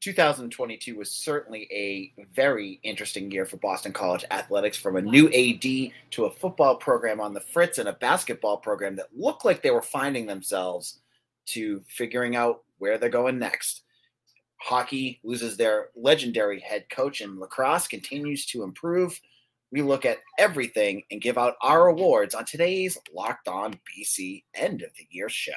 2022 0.00 0.96
was 0.96 1.10
certainly 1.10 1.68
a 1.70 2.12
very 2.34 2.80
interesting 2.82 3.30
year 3.30 3.44
for 3.44 3.58
Boston 3.58 3.92
College 3.92 4.24
athletics 4.30 4.78
from 4.78 4.96
a 4.96 5.02
new 5.02 5.28
AD 5.28 5.92
to 6.12 6.24
a 6.24 6.30
football 6.30 6.76
program 6.76 7.20
on 7.20 7.34
the 7.34 7.40
fritz 7.40 7.78
and 7.78 7.88
a 7.88 7.94
basketball 7.94 8.56
program 8.56 8.96
that 8.96 9.14
looked 9.14 9.44
like 9.44 9.62
they 9.62 9.70
were 9.70 9.82
finding 9.82 10.26
themselves 10.26 11.00
to 11.46 11.82
figuring 11.86 12.34
out 12.34 12.62
where 12.78 12.96
they're 12.96 13.10
going 13.10 13.38
next. 13.38 13.82
Hockey 14.56 15.20
loses 15.22 15.56
their 15.56 15.88
legendary 15.94 16.60
head 16.60 16.88
coach, 16.90 17.20
and 17.20 17.38
lacrosse 17.38 17.88
continues 17.88 18.46
to 18.46 18.62
improve 18.62 19.20
we 19.72 19.82
look 19.82 20.04
at 20.04 20.18
everything 20.38 21.02
and 21.10 21.20
give 21.20 21.38
out 21.38 21.54
our 21.62 21.88
awards 21.88 22.34
on 22.34 22.44
today's 22.44 22.98
Locked 23.14 23.48
On 23.48 23.74
BC 23.74 24.44
end 24.54 24.82
of 24.82 24.90
the 24.96 25.06
year 25.10 25.28
show. 25.28 25.52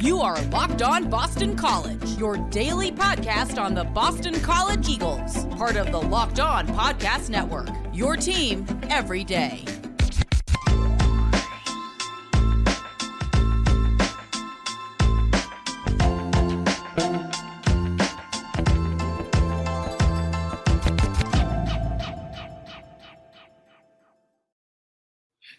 You 0.00 0.20
are 0.20 0.40
Locked 0.46 0.82
On 0.82 1.08
Boston 1.08 1.56
College, 1.56 2.02
your 2.18 2.36
daily 2.50 2.90
podcast 2.90 3.62
on 3.62 3.74
the 3.74 3.84
Boston 3.84 4.40
College 4.40 4.88
Eagles, 4.88 5.46
part 5.56 5.76
of 5.76 5.92
the 5.92 6.00
Locked 6.00 6.40
On 6.40 6.66
Podcast 6.68 7.30
Network. 7.30 7.68
Your 7.92 8.16
team 8.16 8.66
every 8.90 9.22
day. 9.22 9.64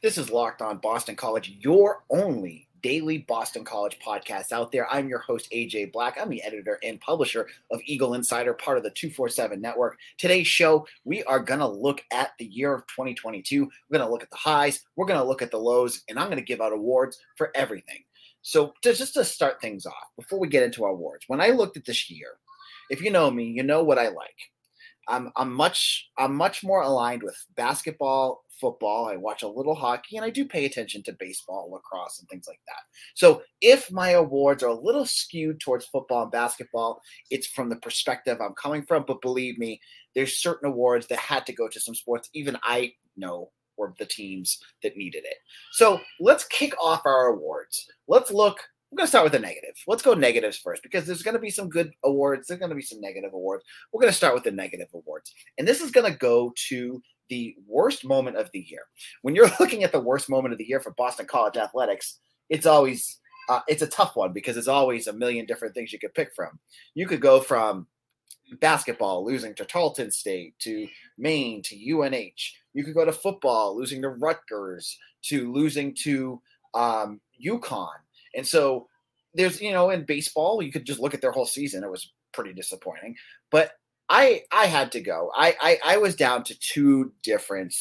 This 0.05 0.19
is 0.19 0.29
Locked 0.29 0.61
On 0.61 0.77
Boston 0.77 1.15
College, 1.15 1.57
your 1.61 2.03
only 2.11 2.67
daily 2.83 3.17
Boston 3.17 3.65
College 3.65 3.97
podcast 4.05 4.51
out 4.51 4.71
there. 4.71 4.87
I'm 4.93 5.09
your 5.09 5.17
host, 5.17 5.49
AJ 5.51 5.93
Black. 5.93 6.15
I'm 6.21 6.29
the 6.29 6.43
editor 6.43 6.77
and 6.83 7.01
publisher 7.01 7.47
of 7.71 7.81
Eagle 7.85 8.13
Insider, 8.13 8.53
part 8.53 8.77
of 8.77 8.83
the 8.83 8.91
247 8.91 9.59
network. 9.59 9.97
Today's 10.19 10.45
show, 10.45 10.85
we 11.05 11.23
are 11.23 11.39
going 11.39 11.59
to 11.59 11.67
look 11.67 12.03
at 12.11 12.33
the 12.37 12.45
year 12.45 12.71
of 12.75 12.85
2022. 12.85 13.61
We're 13.63 13.97
going 13.97 14.07
to 14.07 14.11
look 14.13 14.21
at 14.21 14.29
the 14.29 14.35
highs, 14.35 14.81
we're 14.95 15.07
going 15.07 15.19
to 15.19 15.25
look 15.25 15.41
at 15.41 15.49
the 15.49 15.57
lows, 15.57 16.03
and 16.07 16.19
I'm 16.19 16.27
going 16.27 16.37
to 16.37 16.43
give 16.43 16.61
out 16.61 16.71
awards 16.71 17.17
for 17.35 17.49
everything. 17.55 18.03
So, 18.43 18.75
just 18.83 19.15
to 19.15 19.25
start 19.25 19.59
things 19.59 19.87
off, 19.87 20.11
before 20.19 20.37
we 20.37 20.49
get 20.49 20.61
into 20.61 20.83
our 20.83 20.91
awards, 20.91 21.25
when 21.25 21.41
I 21.41 21.47
looked 21.47 21.77
at 21.77 21.85
this 21.85 22.11
year, 22.11 22.33
if 22.91 23.01
you 23.01 23.09
know 23.09 23.31
me, 23.31 23.45
you 23.45 23.63
know 23.63 23.83
what 23.83 23.97
I 23.97 24.09
like. 24.09 24.51
I'm 25.07 25.31
I'm 25.35 25.53
much 25.53 26.09
I'm 26.17 26.35
much 26.35 26.63
more 26.63 26.81
aligned 26.81 27.23
with 27.23 27.37
basketball, 27.55 28.43
football. 28.59 29.07
I 29.07 29.15
watch 29.15 29.43
a 29.43 29.47
little 29.47 29.75
hockey, 29.75 30.17
and 30.17 30.25
I 30.25 30.29
do 30.29 30.45
pay 30.45 30.65
attention 30.65 31.03
to 31.03 31.13
baseball, 31.13 31.71
lacrosse, 31.71 32.19
and 32.19 32.29
things 32.29 32.47
like 32.47 32.59
that. 32.67 32.83
So 33.13 33.41
if 33.61 33.91
my 33.91 34.11
awards 34.11 34.63
are 34.63 34.69
a 34.69 34.79
little 34.79 35.05
skewed 35.05 35.59
towards 35.59 35.85
football 35.85 36.23
and 36.23 36.31
basketball, 36.31 37.01
it's 37.29 37.47
from 37.47 37.69
the 37.69 37.75
perspective 37.77 38.39
I'm 38.41 38.53
coming 38.53 38.83
from. 38.83 39.05
But 39.07 39.21
believe 39.21 39.57
me, 39.57 39.79
there's 40.13 40.37
certain 40.37 40.69
awards 40.69 41.07
that 41.07 41.19
had 41.19 41.45
to 41.45 41.53
go 41.53 41.67
to 41.67 41.79
some 41.79 41.95
sports. 41.95 42.29
Even 42.33 42.57
I 42.63 42.93
know 43.17 43.51
were 43.77 43.93
the 43.99 44.05
teams 44.05 44.59
that 44.83 44.97
needed 44.97 45.23
it. 45.25 45.37
So 45.73 45.99
let's 46.19 46.45
kick 46.45 46.73
off 46.81 47.01
our 47.05 47.27
awards. 47.27 47.87
Let's 48.07 48.31
look 48.31 48.59
I'm 48.91 48.97
going 48.97 49.07
to 49.07 49.09
start 49.09 49.25
with 49.25 49.33
the 49.33 49.39
negative. 49.39 49.75
Let's 49.87 50.03
go 50.03 50.13
negatives 50.13 50.57
first 50.57 50.81
because 50.81 51.05
there's 51.05 51.21
going 51.21 51.33
to 51.33 51.39
be 51.39 51.49
some 51.49 51.67
good 51.67 51.91
awards. 52.05 52.47
There's 52.47 52.59
going 52.59 52.69
to 52.69 52.75
be 52.75 52.81
some 52.81 53.01
negative 53.01 53.33
awards. 53.33 53.65
We're 53.91 53.99
going 53.99 54.11
to 54.11 54.15
start 54.15 54.35
with 54.35 54.45
the 54.45 54.51
negative 54.51 54.87
awards. 54.93 55.33
And 55.57 55.67
this 55.67 55.81
is 55.81 55.91
going 55.91 56.09
to 56.09 56.17
go 56.17 56.53
to 56.69 57.01
the 57.29 57.55
worst 57.67 58.05
moment 58.05 58.37
of 58.37 58.49
the 58.51 58.59
year. 58.59 58.83
When 59.21 59.35
you're 59.35 59.49
looking 59.59 59.83
at 59.83 59.91
the 59.91 59.99
worst 59.99 60.29
moment 60.29 60.53
of 60.53 60.57
the 60.57 60.67
year 60.67 60.79
for 60.79 60.91
Boston 60.91 61.25
College 61.25 61.57
athletics, 61.57 62.19
it's 62.49 62.65
always 62.65 63.17
uh, 63.49 63.61
it's 63.67 63.81
a 63.81 63.87
tough 63.87 64.15
one 64.15 64.33
because 64.33 64.55
there's 64.55 64.67
always 64.67 65.07
a 65.07 65.13
million 65.13 65.45
different 65.45 65.75
things 65.75 65.93
you 65.93 65.99
could 65.99 66.13
pick 66.13 66.33
from. 66.35 66.59
You 66.93 67.07
could 67.07 67.21
go 67.21 67.39
from 67.39 67.87
basketball 68.59 69.25
losing 69.25 69.55
to 69.55 69.65
Tarleton 69.65 70.11
State 70.11 70.57
to 70.59 70.87
Maine 71.17 71.61
to 71.63 71.75
UNH. 71.75 72.53
You 72.73 72.83
could 72.83 72.93
go 72.93 73.05
to 73.05 73.11
football 73.11 73.77
losing 73.77 74.01
to 74.01 74.09
Rutgers 74.09 74.97
to 75.23 75.51
losing 75.51 75.93
to 76.03 76.41
um, 76.73 77.21
UConn 77.43 77.89
and 78.35 78.45
so 78.45 78.87
there's, 79.33 79.61
you 79.61 79.71
know, 79.71 79.89
in 79.89 80.03
baseball, 80.03 80.61
you 80.61 80.71
could 80.71 80.85
just 80.85 80.99
look 80.99 81.13
at 81.13 81.21
their 81.21 81.31
whole 81.31 81.45
season. 81.45 81.83
It 81.83 81.89
was 81.89 82.11
pretty 82.33 82.53
disappointing. 82.53 83.15
But 83.49 83.71
I 84.09 84.43
I 84.51 84.65
had 84.65 84.91
to 84.93 85.01
go. 85.01 85.31
I 85.35 85.55
I, 85.61 85.93
I 85.93 85.97
was 85.97 86.15
down 86.15 86.43
to 86.45 86.59
two 86.59 87.13
different 87.23 87.73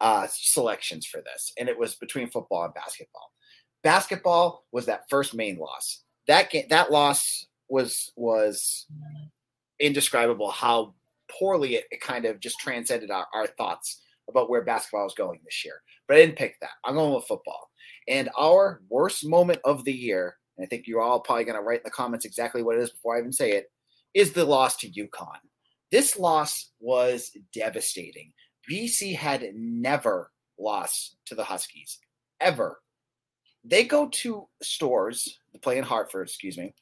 uh, 0.00 0.26
selections 0.30 1.06
for 1.06 1.22
this, 1.22 1.52
and 1.58 1.68
it 1.68 1.78
was 1.78 1.94
between 1.94 2.30
football 2.30 2.64
and 2.64 2.74
basketball. 2.74 3.32
Basketball 3.82 4.64
was 4.72 4.86
that 4.86 5.08
first 5.08 5.34
main 5.34 5.58
loss. 5.58 6.02
That 6.26 6.50
game, 6.50 6.66
that 6.70 6.90
loss 6.90 7.46
was 7.68 8.12
was 8.16 8.86
indescribable. 9.80 10.50
How 10.50 10.94
poorly 11.38 11.76
it, 11.76 11.84
it 11.90 12.00
kind 12.00 12.24
of 12.24 12.40
just 12.40 12.58
transcended 12.60 13.10
our, 13.10 13.26
our 13.34 13.46
thoughts 13.46 14.02
about 14.28 14.50
where 14.50 14.62
basketball 14.62 15.04
was 15.04 15.14
going 15.14 15.40
this 15.44 15.64
year. 15.64 15.82
But 16.08 16.16
I 16.16 16.20
didn't 16.20 16.36
pick 16.36 16.58
that. 16.60 16.70
I'm 16.84 16.94
going 16.94 17.14
with 17.14 17.24
football. 17.24 17.70
And 18.08 18.28
our 18.38 18.82
worst 18.88 19.26
moment 19.26 19.60
of 19.64 19.84
the 19.84 19.92
year, 19.92 20.36
and 20.56 20.64
I 20.64 20.68
think 20.68 20.86
you're 20.86 21.02
all 21.02 21.20
probably 21.20 21.44
going 21.44 21.56
to 21.56 21.62
write 21.62 21.80
in 21.80 21.84
the 21.84 21.90
comments 21.90 22.24
exactly 22.24 22.62
what 22.62 22.76
it 22.76 22.82
is 22.82 22.90
before 22.90 23.16
I 23.16 23.20
even 23.20 23.32
say 23.32 23.52
it, 23.52 23.70
is 24.14 24.32
the 24.32 24.44
loss 24.44 24.76
to 24.78 24.90
UConn. 24.90 25.38
This 25.96 26.18
loss 26.18 26.72
was 26.78 27.34
devastating. 27.54 28.34
BC 28.70 29.16
had 29.16 29.46
never 29.54 30.30
lost 30.58 31.16
to 31.24 31.34
the 31.34 31.42
Huskies, 31.42 32.00
ever. 32.38 32.82
They 33.64 33.84
go 33.84 34.06
to 34.08 34.46
Storrs, 34.62 35.38
the 35.54 35.58
play 35.58 35.78
in 35.78 35.84
Hartford, 35.84 36.28
excuse 36.28 36.58
me. 36.58 36.74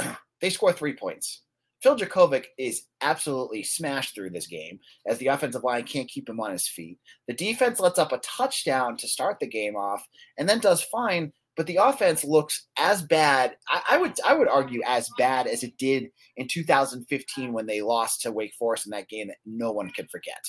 they 0.40 0.50
score 0.50 0.72
three 0.72 0.96
points. 0.96 1.42
Phil 1.80 1.96
Jurkovec 1.96 2.46
is 2.58 2.86
absolutely 3.02 3.62
smashed 3.62 4.16
through 4.16 4.30
this 4.30 4.48
game 4.48 4.80
as 5.06 5.18
the 5.18 5.28
offensive 5.28 5.62
line 5.62 5.84
can't 5.84 6.08
keep 6.08 6.28
him 6.28 6.40
on 6.40 6.50
his 6.50 6.66
feet. 6.66 6.98
The 7.28 7.34
defense 7.34 7.78
lets 7.78 8.00
up 8.00 8.10
a 8.10 8.18
touchdown 8.18 8.96
to 8.96 9.06
start 9.06 9.38
the 9.38 9.46
game 9.46 9.76
off 9.76 10.04
and 10.38 10.48
then 10.48 10.58
does 10.58 10.82
fine, 10.82 11.32
but 11.56 11.66
the 11.66 11.76
offense 11.76 12.22
looks 12.22 12.66
as 12.78 13.02
bad. 13.02 13.56
I, 13.68 13.82
I 13.92 13.98
would 13.98 14.12
I 14.24 14.34
would 14.34 14.48
argue 14.48 14.82
as 14.86 15.08
bad 15.16 15.46
as 15.46 15.62
it 15.62 15.76
did 15.78 16.10
in 16.36 16.48
2015 16.48 17.52
when 17.52 17.66
they 17.66 17.80
lost 17.80 18.20
to 18.22 18.32
Wake 18.32 18.54
Forest 18.58 18.86
in 18.86 18.90
that 18.90 19.08
game 19.08 19.28
that 19.28 19.38
no 19.46 19.72
one 19.72 19.90
can 19.90 20.06
forget. 20.08 20.40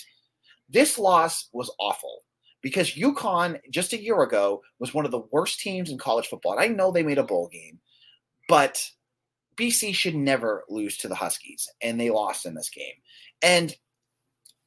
This 0.69 1.00
loss 1.00 1.47
was 1.53 1.73
awful 1.79 2.23
because 2.62 2.95
UConn 2.95 3.59
just 3.72 3.94
a 3.94 4.01
year 4.01 4.22
ago 4.22 4.62
was 4.79 4.94
one 4.94 5.06
of 5.06 5.12
the 5.12 5.23
worst 5.31 5.59
teams 5.59 5.90
in 5.90 5.97
college 5.97 6.28
football. 6.28 6.53
And 6.53 6.62
I 6.62 6.68
know 6.68 6.91
they 6.91 7.03
made 7.03 7.18
a 7.18 7.24
bowl 7.24 7.47
game, 7.47 7.79
but 8.50 8.84
BC 9.57 9.95
should 9.95 10.16
never 10.16 10.63
lose 10.69 10.97
to 10.97 11.07
the 11.07 11.16
Huskies, 11.16 11.68
and 11.81 12.00
they 12.00 12.09
lost 12.09 12.45
in 12.45 12.53
this 12.53 12.69
game. 12.69 12.94
And 13.41 13.75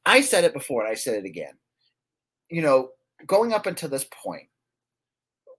I 0.05 0.21
said 0.21 0.43
it 0.43 0.53
before, 0.53 0.83
and 0.83 0.91
I 0.91 0.95
said 0.95 1.15
it 1.15 1.25
again. 1.25 1.53
You 2.49 2.61
know, 2.61 2.89
going 3.25 3.53
up 3.53 3.67
until 3.67 3.89
this 3.89 4.05
point, 4.11 4.47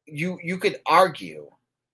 you 0.06 0.38
you 0.42 0.58
could 0.58 0.80
argue 0.86 1.48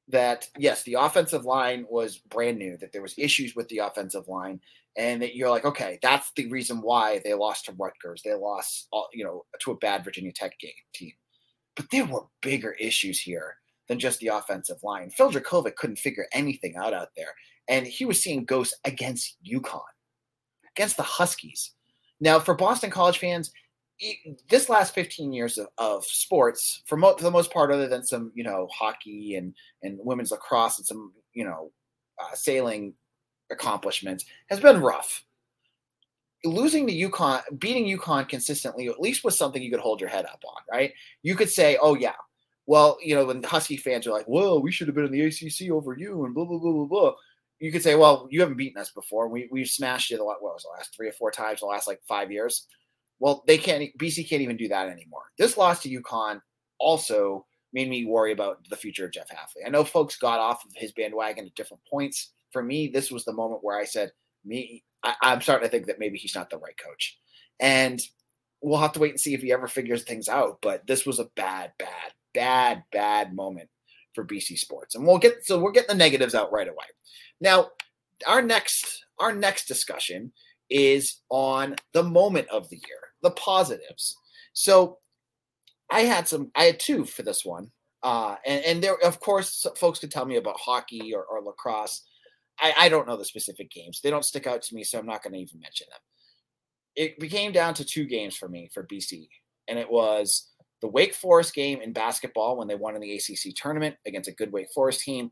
that 0.08 0.48
yes, 0.56 0.82
the 0.84 0.94
offensive 0.94 1.44
line 1.44 1.86
was 1.88 2.18
brand 2.18 2.58
new, 2.58 2.76
that 2.78 2.92
there 2.92 3.02
was 3.02 3.14
issues 3.18 3.54
with 3.54 3.68
the 3.68 3.78
offensive 3.78 4.26
line, 4.28 4.60
and 4.96 5.20
that 5.22 5.36
you're 5.36 5.50
like, 5.50 5.64
okay, 5.64 5.98
that's 6.02 6.32
the 6.34 6.48
reason 6.48 6.80
why 6.80 7.20
they 7.24 7.34
lost 7.34 7.66
to 7.66 7.72
Rutgers, 7.72 8.22
they 8.24 8.34
lost, 8.34 8.88
all, 8.90 9.08
you 9.12 9.24
know, 9.24 9.44
to 9.60 9.72
a 9.72 9.76
bad 9.76 10.04
Virginia 10.04 10.32
Tech 10.32 10.58
game 10.58 10.72
team. 10.94 11.12
But 11.76 11.86
there 11.92 12.06
were 12.06 12.24
bigger 12.40 12.72
issues 12.72 13.20
here 13.20 13.56
than 13.86 13.98
just 13.98 14.18
the 14.20 14.28
offensive 14.28 14.82
line. 14.82 15.10
Phil 15.10 15.30
Jurkovec 15.30 15.76
couldn't 15.76 15.98
figure 15.98 16.26
anything 16.32 16.76
out 16.76 16.94
out 16.94 17.10
there, 17.16 17.34
and 17.68 17.86
he 17.86 18.04
was 18.04 18.22
seeing 18.22 18.44
ghosts 18.44 18.74
against 18.84 19.36
UConn, 19.46 19.80
against 20.74 20.96
the 20.96 21.02
Huskies. 21.02 21.72
Now, 22.20 22.40
for 22.40 22.54
Boston 22.54 22.90
College 22.90 23.18
fans, 23.18 23.52
this 24.48 24.68
last 24.68 24.94
15 24.94 25.32
years 25.32 25.58
of, 25.58 25.68
of 25.78 26.04
sports, 26.04 26.82
for, 26.86 26.96
mo- 26.96 27.16
for, 27.16 27.24
the 27.24 27.30
most 27.30 27.52
part, 27.52 27.70
other 27.70 27.88
than 27.88 28.04
some, 28.04 28.30
you 28.34 28.44
know, 28.44 28.68
hockey 28.72 29.34
and 29.36 29.54
and 29.82 29.98
women's 30.02 30.30
lacrosse 30.30 30.78
and 30.78 30.86
some, 30.86 31.12
you 31.32 31.44
know, 31.44 31.72
uh, 32.22 32.34
sailing 32.34 32.94
accomplishments, 33.50 34.24
has 34.48 34.60
been 34.60 34.80
rough. 34.80 35.24
Losing 36.44 36.86
to 36.86 36.92
UConn, 36.92 37.42
beating 37.58 37.86
UConn 37.98 38.28
consistently, 38.28 38.86
at 38.86 39.00
least 39.00 39.24
was 39.24 39.36
something 39.36 39.60
you 39.60 39.70
could 39.70 39.80
hold 39.80 40.00
your 40.00 40.10
head 40.10 40.24
up 40.24 40.40
on, 40.46 40.62
right? 40.70 40.92
You 41.22 41.34
could 41.34 41.50
say, 41.50 41.76
"Oh 41.82 41.96
yeah, 41.96 42.14
well, 42.66 42.96
you 43.02 43.16
know, 43.16 43.24
when 43.26 43.42
Husky 43.42 43.76
fans 43.76 44.06
are 44.06 44.12
like, 44.12 44.26
"Whoa, 44.26 44.60
we 44.60 44.70
should 44.70 44.86
have 44.86 44.94
been 44.94 45.06
in 45.06 45.10
the 45.10 45.22
ACC 45.22 45.70
over 45.72 45.96
you," 45.98 46.24
and 46.24 46.34
blah 46.34 46.44
blah 46.44 46.58
blah 46.58 46.72
blah 46.72 46.84
blah, 46.84 47.14
you 47.58 47.72
could 47.72 47.82
say, 47.82 47.96
"Well, 47.96 48.28
you 48.30 48.40
haven't 48.40 48.56
beaten 48.56 48.80
us 48.80 48.92
before. 48.92 49.26
We 49.28 49.48
we've 49.50 49.68
smashed 49.68 50.10
you 50.10 50.16
the 50.16 50.24
what 50.24 50.40
was 50.40 50.62
the 50.62 50.70
last 50.78 50.94
three 50.94 51.08
or 51.08 51.12
four 51.12 51.32
times, 51.32 51.58
the 51.58 51.66
last 51.66 51.88
like 51.88 52.00
five 52.06 52.30
years." 52.30 52.68
Well, 53.20 53.42
they 53.46 53.58
can't. 53.58 53.96
BC 53.98 54.28
can't 54.28 54.42
even 54.42 54.56
do 54.56 54.68
that 54.68 54.88
anymore. 54.88 55.22
This 55.38 55.56
loss 55.56 55.82
to 55.82 56.02
UConn 56.02 56.40
also 56.78 57.46
made 57.72 57.88
me 57.88 58.04
worry 58.04 58.32
about 58.32 58.66
the 58.70 58.76
future 58.76 59.04
of 59.04 59.12
Jeff 59.12 59.28
Hafley. 59.28 59.66
I 59.66 59.70
know 59.70 59.84
folks 59.84 60.16
got 60.16 60.40
off 60.40 60.64
of 60.64 60.70
his 60.74 60.92
bandwagon 60.92 61.46
at 61.46 61.54
different 61.54 61.82
points. 61.90 62.30
For 62.52 62.62
me, 62.62 62.88
this 62.88 63.10
was 63.10 63.24
the 63.24 63.32
moment 63.32 63.64
where 63.64 63.78
I 63.78 63.84
said, 63.84 64.12
"Me, 64.44 64.84
I, 65.02 65.14
I'm 65.22 65.40
starting 65.40 65.66
to 65.66 65.70
think 65.70 65.86
that 65.86 65.98
maybe 65.98 66.18
he's 66.18 66.34
not 66.34 66.50
the 66.50 66.58
right 66.58 66.78
coach," 66.82 67.18
and 67.60 68.00
we'll 68.60 68.80
have 68.80 68.92
to 68.92 69.00
wait 69.00 69.10
and 69.10 69.20
see 69.20 69.34
if 69.34 69.42
he 69.42 69.52
ever 69.52 69.68
figures 69.68 70.04
things 70.04 70.28
out. 70.28 70.58
But 70.62 70.86
this 70.86 71.06
was 71.06 71.18
a 71.18 71.30
bad, 71.36 71.72
bad, 71.78 72.12
bad, 72.34 72.84
bad 72.92 73.34
moment 73.34 73.68
for 74.14 74.24
BC 74.24 74.58
sports. 74.58 74.94
And 74.94 75.06
we'll 75.06 75.18
get 75.18 75.44
so 75.44 75.58
we're 75.58 75.72
getting 75.72 75.96
the 75.96 76.04
negatives 76.04 76.34
out 76.34 76.52
right 76.52 76.68
away. 76.68 76.86
Now, 77.40 77.70
our 78.26 78.42
next 78.42 79.04
our 79.18 79.32
next 79.32 79.66
discussion 79.66 80.32
is 80.70 81.20
on 81.30 81.76
the 81.92 82.02
moment 82.02 82.48
of 82.48 82.68
the 82.68 82.76
year, 82.76 83.07
the 83.22 83.30
positives. 83.32 84.16
So 84.52 84.98
I 85.90 86.02
had 86.02 86.28
some, 86.28 86.50
I 86.54 86.64
had 86.64 86.80
two 86.80 87.04
for 87.04 87.22
this 87.22 87.44
one. 87.44 87.70
Uh, 88.02 88.36
and, 88.46 88.64
and 88.64 88.82
there, 88.82 88.96
of 89.04 89.20
course, 89.20 89.66
folks 89.76 89.98
could 89.98 90.10
tell 90.10 90.24
me 90.24 90.36
about 90.36 90.58
hockey 90.58 91.12
or, 91.14 91.24
or 91.24 91.42
lacrosse. 91.42 92.04
I, 92.60 92.74
I 92.78 92.88
don't 92.88 93.06
know 93.06 93.16
the 93.16 93.24
specific 93.24 93.70
games. 93.70 94.00
They 94.00 94.10
don't 94.10 94.24
stick 94.24 94.46
out 94.46 94.62
to 94.62 94.74
me, 94.74 94.84
so 94.84 94.98
I'm 94.98 95.06
not 95.06 95.22
going 95.22 95.32
to 95.32 95.40
even 95.40 95.60
mention 95.60 95.86
them. 95.90 96.00
It 96.96 97.18
became 97.18 97.52
down 97.52 97.74
to 97.74 97.84
two 97.84 98.04
games 98.04 98.36
for 98.36 98.48
me 98.48 98.70
for 98.72 98.84
BC, 98.84 99.28
and 99.68 99.78
it 99.78 99.90
was 99.90 100.50
the 100.80 100.88
Wake 100.88 101.14
Forest 101.14 101.54
game 101.54 101.80
in 101.80 101.92
basketball 101.92 102.56
when 102.56 102.68
they 102.68 102.74
won 102.74 102.94
in 102.94 103.00
the 103.00 103.14
ACC 103.14 103.54
tournament 103.54 103.96
against 104.06 104.28
a 104.28 104.34
good 104.34 104.52
Wake 104.52 104.70
Forest 104.74 105.00
team. 105.00 105.30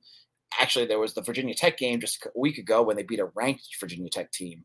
Actually, 0.61 0.87
there 0.87 1.01
was 1.01 1.15
the 1.15 1.23
Virginia 1.23 1.55
Tech 1.55 1.77
game 1.77 2.01
just 2.01 2.25
a 2.25 2.39
week 2.39 2.59
ago 2.59 2.83
when 2.83 2.97
they 2.97 3.03
beat 3.03 3.21
a 3.21 3.31
ranked 3.35 3.67
Virginia 3.81 4.09
Tech 4.09 4.31
team. 4.31 4.65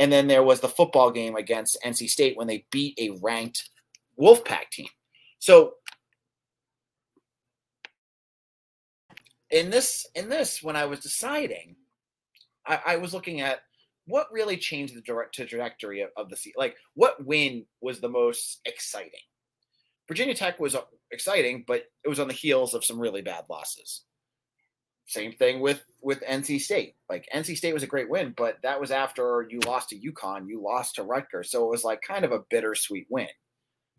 And 0.00 0.10
then 0.10 0.28
there 0.28 0.42
was 0.42 0.60
the 0.60 0.68
football 0.68 1.10
game 1.10 1.36
against 1.36 1.76
NC 1.84 2.08
State 2.08 2.34
when 2.34 2.46
they 2.46 2.64
beat 2.70 2.98
a 2.98 3.10
ranked 3.22 3.68
Wolfpack 4.18 4.70
team. 4.72 4.88
So 5.40 5.74
in 9.50 9.68
this 9.68 10.06
in 10.14 10.30
this 10.30 10.62
when 10.62 10.74
I 10.74 10.86
was 10.86 11.00
deciding, 11.00 11.76
I, 12.66 12.80
I 12.86 12.96
was 12.96 13.12
looking 13.12 13.42
at 13.42 13.60
what 14.06 14.32
really 14.32 14.56
changed 14.56 14.96
the 14.96 15.02
direct 15.02 15.34
trajectory 15.34 16.00
of, 16.00 16.08
of 16.16 16.30
the 16.30 16.36
season. 16.36 16.56
Like 16.56 16.76
what 16.94 17.22
win 17.26 17.66
was 17.82 18.00
the 18.00 18.08
most 18.08 18.60
exciting? 18.64 19.20
Virginia 20.08 20.34
Tech 20.34 20.58
was 20.58 20.74
uh, 20.74 20.80
exciting, 21.12 21.62
but 21.66 21.84
it 22.04 22.08
was 22.08 22.20
on 22.20 22.26
the 22.26 22.32
heels 22.32 22.72
of 22.72 22.86
some 22.86 22.98
really 22.98 23.20
bad 23.20 23.44
losses. 23.50 24.04
Same 25.10 25.32
thing 25.32 25.58
with 25.58 25.82
with 26.02 26.22
NC 26.22 26.60
State. 26.60 26.94
Like 27.08 27.28
NC 27.34 27.56
State 27.56 27.74
was 27.74 27.82
a 27.82 27.88
great 27.88 28.08
win, 28.08 28.32
but 28.36 28.58
that 28.62 28.80
was 28.80 28.92
after 28.92 29.44
you 29.50 29.58
lost 29.66 29.88
to 29.88 29.98
UConn, 29.98 30.48
you 30.48 30.62
lost 30.62 30.94
to 30.94 31.02
Rutgers, 31.02 31.50
so 31.50 31.64
it 31.64 31.70
was 31.70 31.82
like 31.82 32.00
kind 32.00 32.24
of 32.24 32.30
a 32.30 32.44
bittersweet 32.48 33.08
win. 33.10 33.26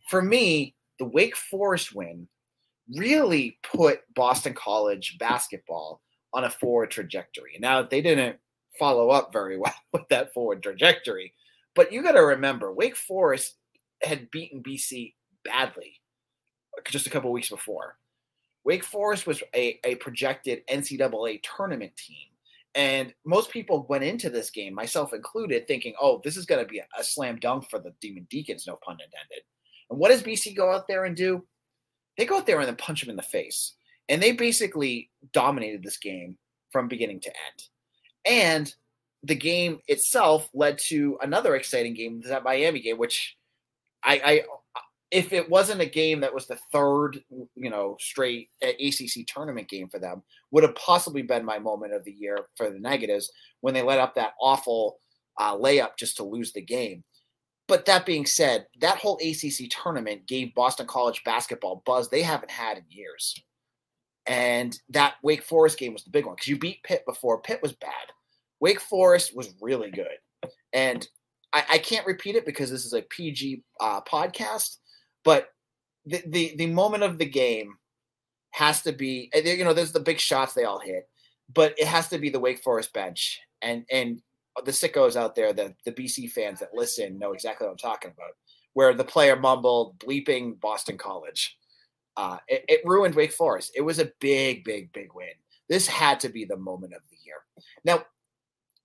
For 0.10 0.22
me, 0.22 0.74
the 1.00 1.06
Wake 1.06 1.36
Forest 1.36 1.94
win 1.94 2.30
really 2.96 3.58
put 3.62 4.00
Boston 4.16 4.54
College 4.54 5.18
basketball 5.20 6.00
on 6.34 6.46
a 6.46 6.50
forward 6.50 6.92
trajectory. 6.92 7.56
And 7.56 7.62
now 7.62 7.82
they 7.84 8.02
didn't 8.02 8.38
follow 8.80 9.10
up 9.10 9.34
very 9.34 9.58
well 9.60 9.76
with 9.92 10.08
that 10.12 10.34
forward 10.34 10.64
trajectory, 10.64 11.34
but 11.76 11.92
you 11.92 12.04
got 12.04 12.14
to 12.14 12.24
remember 12.24 12.74
Wake 12.74 12.96
Forest 12.96 13.56
had 14.02 14.32
beaten 14.32 14.64
BC 14.64 15.14
badly 15.44 16.00
uh, 16.78 16.82
just 16.90 17.06
a 17.06 17.10
couple 17.10 17.34
weeks 17.34 17.50
before. 17.50 17.98
Wake 18.64 18.84
Forest 18.84 19.28
was 19.28 19.42
a, 19.56 19.80
a 19.84 19.96
projected 19.96 20.66
NCAA 20.68 21.42
tournament 21.44 21.96
team. 21.96 22.28
And 22.74 23.14
most 23.26 23.52
people 23.52 23.86
went 23.90 24.04
into 24.04 24.30
this 24.30 24.50
game, 24.50 24.74
myself 24.74 25.14
included, 25.14 25.68
thinking, 25.68 25.94
oh, 26.00 26.22
this 26.24 26.38
is 26.38 26.46
going 26.46 26.64
to 26.64 26.70
be 26.70 26.80
a, 26.80 27.04
slam 27.04 27.38
dunk 27.38 27.70
for 27.70 27.80
the 27.80 27.94
Demon 28.00 28.28
Deacons, 28.30 28.66
no 28.66 28.78
pun 28.78 28.94
intended. 28.94 29.44
And 29.90 30.00
what 30.00 30.10
does 30.10 30.24
BC 30.24 30.56
go 30.56 30.72
out 30.72 30.88
there 30.88 31.04
and 31.04 31.16
do? 31.16 31.44
They 32.18 32.26
go 32.26 32.38
out 32.38 32.46
there 32.46 32.60
and 32.60 32.68
then 32.68 32.78
punch 32.78 33.02
them 33.02 33.10
in 33.10 33.18
the 33.18 33.24
face. 33.24 33.74
And 34.08 34.22
they 34.22 34.32
basically 34.32 35.10
dominated 35.34 35.84
this 35.84 35.98
game 35.98 36.38
from 36.72 36.88
beginning 36.88 37.20
to 37.22 37.30
end. 37.30 37.68
And 38.26 38.76
the 39.24 39.36
game 39.36 39.80
itself 39.88 40.50
led 40.54 40.78
to 40.88 41.18
another 41.22 41.56
exciting 41.56 41.94
game, 41.94 42.22
that 42.22 42.44
Miami 42.44 42.80
game, 42.80 42.98
which 42.98 43.36
I, 44.04 44.22
I 44.24 44.44
if 45.12 45.34
it 45.34 45.50
wasn't 45.50 45.82
a 45.82 45.86
game 45.86 46.22
that 46.22 46.34
was 46.34 46.48
the 46.48 46.58
third, 46.72 47.22
you 47.56 47.70
know, 47.70 47.98
straight 48.00 48.50
ACC 48.62 49.28
tournament 49.28 49.68
game 49.68 49.90
for 49.90 50.00
them, 50.00 50.24
would 50.52 50.64
have 50.64 50.76
possibly 50.76 51.22
been 51.22 51.44
my 51.44 51.60
moment 51.60 51.94
of 51.94 52.06
the 52.06 52.14
year 52.14 52.46
for 52.56 52.70
the 52.70 52.80
negatives 52.80 53.30
when 53.60 53.74
they 53.74 53.82
let 53.82 54.00
up 54.00 54.16
that 54.16 54.34
awful 54.42 54.98
uh, 55.38 55.56
layup 55.56 55.98
just 55.98 56.16
to 56.18 56.24
lose 56.24 56.54
the 56.54 56.62
game. 56.62 57.04
But 57.68 57.86
that 57.86 58.06
being 58.06 58.26
said, 58.26 58.68
that 58.80 58.98
whole 58.98 59.20
ACC 59.22 59.70
tournament 59.70 60.28
gave 60.28 60.56
Boston 60.56 60.88
College 60.88 61.24
basketball 61.26 61.84
buzz 61.86 62.10
they 62.10 62.22
haven't 62.22 62.52
had 62.52 62.78
in 62.78 62.84
years. 62.90 63.36
And 64.28 64.78
that 64.90 65.16
Wake 65.24 65.44
Forest 65.44 65.78
game 65.78 65.94
was 65.94 66.04
the 66.04 66.10
big 66.10 66.26
one 66.26 66.36
because 66.36 66.48
you 66.48 66.58
beat 66.58 66.84
Pitt 66.84 67.06
before. 67.06 67.42
Pitt 67.42 67.62
was 67.62 67.74
bad. 67.74 67.92
Wake 68.60 68.80
Forest 68.80 69.36
was 69.36 69.54
really 69.62 69.92
good. 69.92 70.52
And 70.74 71.08
I, 71.54 71.64
I 71.72 71.78
can't 71.80 72.06
repeat 72.06 72.36
it 72.36 72.46
because 72.46 72.70
this 72.70 72.86
is 72.86 72.94
a 72.94 73.02
PG 73.02 73.64
uh, 73.80 74.02
podcast 74.02 74.78
but 75.24 75.50
the, 76.06 76.22
the 76.26 76.56
the 76.58 76.68
moment 76.68 77.04
of 77.04 77.18
the 77.18 77.26
game 77.26 77.76
has 78.52 78.82
to 78.82 78.92
be 78.92 79.30
you 79.34 79.64
know 79.64 79.74
there's 79.74 79.92
the 79.92 80.00
big 80.00 80.20
shots 80.20 80.54
they 80.54 80.64
all 80.64 80.80
hit, 80.80 81.08
but 81.54 81.78
it 81.78 81.88
has 81.88 82.08
to 82.10 82.18
be 82.18 82.30
the 82.30 82.40
Wake 82.40 82.62
Forest 82.64 82.94
bench 82.94 83.40
and 83.62 83.86
and 83.92 84.22
the 84.66 84.72
sickos 84.72 85.16
out 85.16 85.36
there, 85.36 85.54
the 85.54 85.74
the 85.86 85.92
BC 85.92 86.32
fans 86.32 86.60
that 86.60 86.74
listen 86.74 87.18
know 87.18 87.34
exactly 87.34 87.66
what 87.66 87.72
I'm 87.72 87.78
talking 87.78 88.12
about. 88.12 88.32
Where 88.74 88.94
the 88.94 89.04
player 89.04 89.36
mumbled 89.36 90.00
bleeping 90.00 90.60
Boston 90.60 90.98
College. 90.98 91.58
Uh, 92.18 92.38
it, 92.48 92.64
it 92.68 92.82
ruined 92.86 93.16
Wake 93.16 93.32
Forest. 93.32 93.72
It 93.76 93.82
was 93.82 94.00
a 94.00 94.12
big, 94.20 94.64
big, 94.64 94.92
big 94.92 95.14
win. 95.14 95.30
This 95.70 95.88
had 95.88 96.20
to 96.22 96.30
be 96.30 96.44
the 96.44 96.58
moment 96.58 96.94
of 96.94 97.02
the 97.10 97.18
year. 97.24 97.38
Now, 97.86 98.04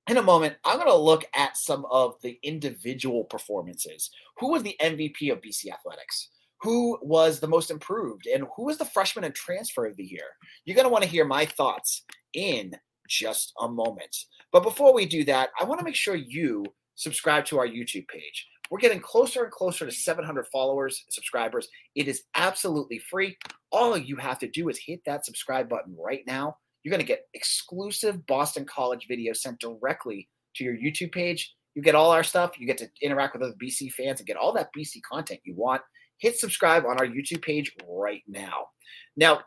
in 0.09 0.19
a 0.19 0.23
moment, 0.23 0.57
I'm 0.65 0.77
going 0.77 0.89
to 0.89 0.95
look 0.95 1.25
at 1.35 1.57
some 1.57 1.85
of 1.91 2.15
the 2.23 2.39
individual 2.43 3.25
performances. 3.25 4.11
Who 4.39 4.53
was 4.53 4.63
the 4.63 4.77
MVP 4.81 5.33
of 5.33 5.41
BC 5.41 5.73
Athletics? 5.73 6.31
Who 6.63 6.99
was 7.03 7.41
the 7.41 7.49
most 7.49 7.71
improved? 7.71 8.27
And 8.27 8.47
who 8.57 8.67
was 8.67 8.79
the 8.79 8.85
freshman 8.85 9.25
and 9.25 9.35
transfer 9.35 9.87
of 9.87 9.97
the 9.97 10.05
year? 10.05 10.25
You're 10.65 10.77
going 10.77 10.87
to 10.87 10.93
want 10.93 11.05
to 11.05 11.11
hear 11.11 11.25
my 11.25 11.45
thoughts 11.45 12.05
in 12.35 12.73
just 13.09 13.53
a 13.61 13.69
moment. 13.69 14.17
But 14.53 14.63
before 14.63 14.95
we 14.95 15.07
do 15.07 15.25
that, 15.25 15.51
I 15.61 15.65
want 15.65 15.81
to 15.81 15.85
make 15.85 15.97
sure 15.97 16.15
you 16.15 16.65
subscribe 16.95 17.45
to 17.47 17.59
our 17.59 17.67
YouTube 17.67 18.09
page. 18.09 18.47
We're 18.71 18.79
getting 18.79 19.01
closer 19.01 19.45
and 19.45 19.53
closer 19.53 19.87
to 19.87 19.93
700 19.93 20.47
followers, 20.53 21.05
subscribers. 21.09 21.69
It 21.95 22.09
is 22.09 22.23
absolutely 22.35 22.99
free. 22.99 23.37
All 23.71 23.97
you 23.97 24.17
have 24.17 24.39
to 24.41 24.49
do 24.49 24.69
is 24.69 24.79
hit 24.85 25.01
that 25.07 25.25
subscribe 25.25 25.69
button 25.69 25.95
right 25.99 26.23
now 26.27 26.57
you're 26.87 26.93
going 26.93 27.05
to 27.05 27.05
get 27.05 27.27
exclusive 27.35 28.25
Boston 28.29 28.65
College 28.65 29.09
videos 29.11 29.39
sent 29.39 29.59
directly 29.59 30.29
to 30.55 30.63
your 30.63 30.77
YouTube 30.77 31.11
page. 31.11 31.53
You 31.75 31.83
get 31.83 31.97
all 31.97 32.13
our 32.13 32.23
stuff. 32.23 32.53
You 32.61 32.67
get 32.69 32.79
to 32.79 32.89
interact 33.03 33.35
with 33.35 33.43
other 33.43 33.57
BC 33.61 33.91
fans 33.91 34.21
and 34.21 34.27
get 34.29 34.37
all 34.37 34.53
that 34.53 34.69
BC 34.73 35.03
content 35.03 35.41
you 35.43 35.57
want. 35.57 35.83
Hit 36.19 36.39
subscribe 36.39 36.85
on 36.87 36.97
our 36.99 37.05
YouTube 37.05 37.43
page 37.43 37.75
right 37.89 38.23
now. 38.29 38.69
Now, 39.17 39.41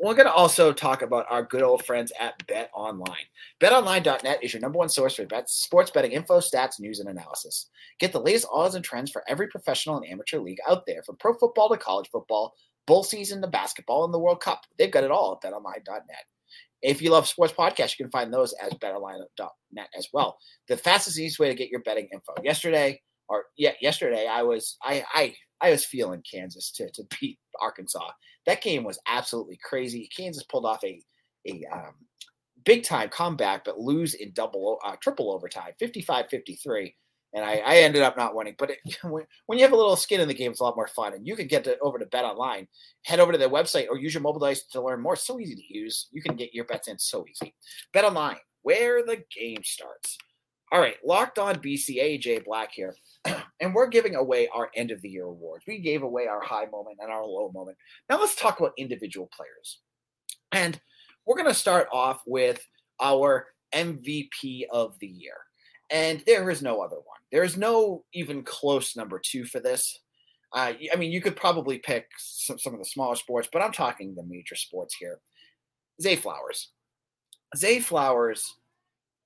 we're 0.00 0.14
going 0.14 0.26
to 0.26 0.32
also 0.32 0.72
talk 0.72 1.02
about 1.02 1.26
our 1.28 1.42
good 1.42 1.62
old 1.62 1.84
friends 1.84 2.14
at 2.18 2.44
Bet 2.46 2.70
Online. 2.72 3.26
BetOnline.net 3.60 4.42
is 4.42 4.54
your 4.54 4.62
number 4.62 4.78
one 4.78 4.88
source 4.88 5.16
for 5.16 5.26
bets, 5.26 5.52
sports 5.52 5.90
betting 5.90 6.12
info, 6.12 6.38
stats, 6.40 6.80
news, 6.80 6.98
and 6.98 7.10
analysis. 7.10 7.68
Get 7.98 8.10
the 8.10 8.20
latest 8.20 8.48
odds 8.50 8.74
and 8.74 8.82
trends 8.82 9.10
for 9.10 9.22
every 9.28 9.48
professional 9.48 9.98
and 9.98 10.06
amateur 10.08 10.38
league 10.38 10.60
out 10.66 10.86
there, 10.86 11.02
from 11.02 11.16
pro 11.16 11.34
football 11.34 11.68
to 11.68 11.76
college 11.76 12.08
football 12.10 12.54
bowl 12.86 13.02
season 13.02 13.40
to 13.42 13.48
basketball 13.48 14.04
and 14.04 14.12
the 14.12 14.18
World 14.18 14.40
Cup. 14.40 14.62
They've 14.78 14.90
got 14.90 15.04
it 15.04 15.10
all 15.10 15.38
at 15.42 15.48
betonline.net. 15.48 16.24
If 16.82 17.00
you 17.00 17.10
love 17.10 17.28
sports 17.28 17.52
podcasts, 17.52 17.96
you 17.98 18.04
can 18.04 18.10
find 18.10 18.32
those 18.32 18.52
as 18.54 18.72
betonline.net 18.74 19.88
as 19.96 20.08
well. 20.12 20.36
The 20.68 20.76
fastest 20.76 21.16
easiest 21.16 21.38
way 21.38 21.48
to 21.48 21.54
get 21.54 21.70
your 21.70 21.82
betting 21.82 22.08
info. 22.12 22.34
Yesterday, 22.42 23.00
or 23.28 23.44
yeah, 23.56 23.72
yesterday 23.80 24.26
I 24.26 24.42
was 24.42 24.76
I 24.82 25.04
I 25.14 25.34
I 25.60 25.70
was 25.70 25.84
feeling 25.84 26.22
Kansas 26.28 26.72
to 26.72 26.90
to 26.90 27.04
beat 27.20 27.38
Arkansas. 27.60 28.10
That 28.46 28.62
game 28.62 28.82
was 28.82 28.98
absolutely 29.06 29.58
crazy. 29.62 30.08
Kansas 30.16 30.44
pulled 30.44 30.66
off 30.66 30.82
a 30.82 31.00
a 31.46 31.64
um, 31.72 31.94
big 32.64 32.84
time 32.84 33.08
comeback, 33.08 33.64
but 33.64 33.78
lose 33.78 34.14
in 34.14 34.32
double 34.32 34.78
uh, 34.84 34.96
triple 35.00 35.32
overtime, 35.32 35.72
55-53 35.80 36.92
and 37.34 37.44
I, 37.44 37.62
I, 37.64 37.76
ended 37.78 38.02
up 38.02 38.16
not 38.16 38.34
winning. 38.34 38.54
But 38.58 38.70
it, 38.70 38.78
when 39.02 39.58
you 39.58 39.64
have 39.64 39.72
a 39.72 39.76
little 39.76 39.96
skin 39.96 40.20
in 40.20 40.28
the 40.28 40.34
game, 40.34 40.50
it's 40.50 40.60
a 40.60 40.64
lot 40.64 40.76
more 40.76 40.88
fun. 40.88 41.14
And 41.14 41.26
you 41.26 41.36
can 41.36 41.46
get 41.46 41.64
to, 41.64 41.78
over 41.80 41.98
to 41.98 42.06
Bet 42.06 42.24
Online, 42.24 42.68
head 43.04 43.20
over 43.20 43.32
to 43.32 43.38
their 43.38 43.48
website, 43.48 43.88
or 43.88 43.98
use 43.98 44.14
your 44.14 44.22
mobile 44.22 44.40
device 44.40 44.64
to 44.72 44.82
learn 44.82 45.00
more. 45.00 45.14
It's 45.14 45.26
so 45.26 45.40
easy 45.40 45.54
to 45.54 45.78
use. 45.78 46.08
You 46.12 46.22
can 46.22 46.36
get 46.36 46.54
your 46.54 46.64
bets 46.64 46.88
in 46.88 46.98
so 46.98 47.24
easy. 47.28 47.54
Bet 47.92 48.04
Online, 48.04 48.36
where 48.62 49.04
the 49.04 49.22
game 49.34 49.62
starts. 49.64 50.18
All 50.72 50.80
right, 50.80 50.96
locked 51.04 51.38
on 51.38 51.56
BC 51.56 51.98
AJ 51.98 52.46
Black 52.46 52.70
here, 52.72 52.96
and 53.60 53.74
we're 53.74 53.88
giving 53.88 54.14
away 54.14 54.48
our 54.54 54.70
end 54.74 54.90
of 54.90 55.02
the 55.02 55.10
year 55.10 55.26
awards. 55.26 55.64
We 55.68 55.78
gave 55.78 56.02
away 56.02 56.28
our 56.28 56.40
high 56.40 56.64
moment 56.64 56.96
and 56.98 57.12
our 57.12 57.22
low 57.26 57.50
moment. 57.52 57.76
Now 58.08 58.18
let's 58.18 58.34
talk 58.34 58.58
about 58.58 58.72
individual 58.78 59.28
players, 59.36 59.80
and 60.50 60.80
we're 61.26 61.36
going 61.36 61.48
to 61.48 61.54
start 61.54 61.88
off 61.92 62.22
with 62.26 62.66
our 63.02 63.48
MVP 63.74 64.62
of 64.70 64.98
the 64.98 65.08
year. 65.08 65.36
And 65.92 66.22
there 66.26 66.50
is 66.50 66.62
no 66.62 66.80
other 66.80 66.96
one. 66.96 67.18
There 67.30 67.44
is 67.44 67.56
no 67.56 68.04
even 68.14 68.42
close 68.42 68.96
number 68.96 69.20
two 69.22 69.44
for 69.44 69.60
this. 69.60 70.00
Uh, 70.54 70.72
I 70.92 70.96
mean, 70.96 71.12
you 71.12 71.20
could 71.20 71.36
probably 71.36 71.78
pick 71.78 72.08
some, 72.18 72.58
some 72.58 72.72
of 72.72 72.78
the 72.78 72.84
smaller 72.84 73.14
sports, 73.14 73.48
but 73.52 73.62
I'm 73.62 73.72
talking 73.72 74.14
the 74.14 74.24
major 74.24 74.56
sports 74.56 74.94
here. 74.94 75.20
Zay 76.00 76.16
Flowers. 76.16 76.70
Zay 77.56 77.78
Flowers 77.78 78.56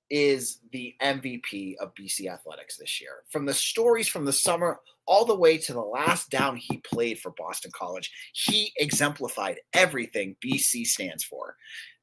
is 0.09 0.59
the 0.71 0.93
MVP 1.01 1.75
of 1.81 1.93
BC 1.95 2.31
Athletics 2.31 2.77
this 2.77 3.01
year. 3.01 3.23
From 3.29 3.45
the 3.45 3.53
stories 3.53 4.07
from 4.07 4.25
the 4.25 4.33
summer 4.33 4.79
all 5.05 5.25
the 5.25 5.35
way 5.35 5.57
to 5.57 5.73
the 5.73 5.81
last 5.81 6.29
down 6.29 6.57
he 6.57 6.77
played 6.77 7.19
for 7.19 7.31
Boston 7.37 7.71
College, 7.73 8.11
he 8.33 8.71
exemplified 8.77 9.59
everything 9.73 10.35
BC 10.45 10.85
stands 10.85 11.23
for. 11.23 11.55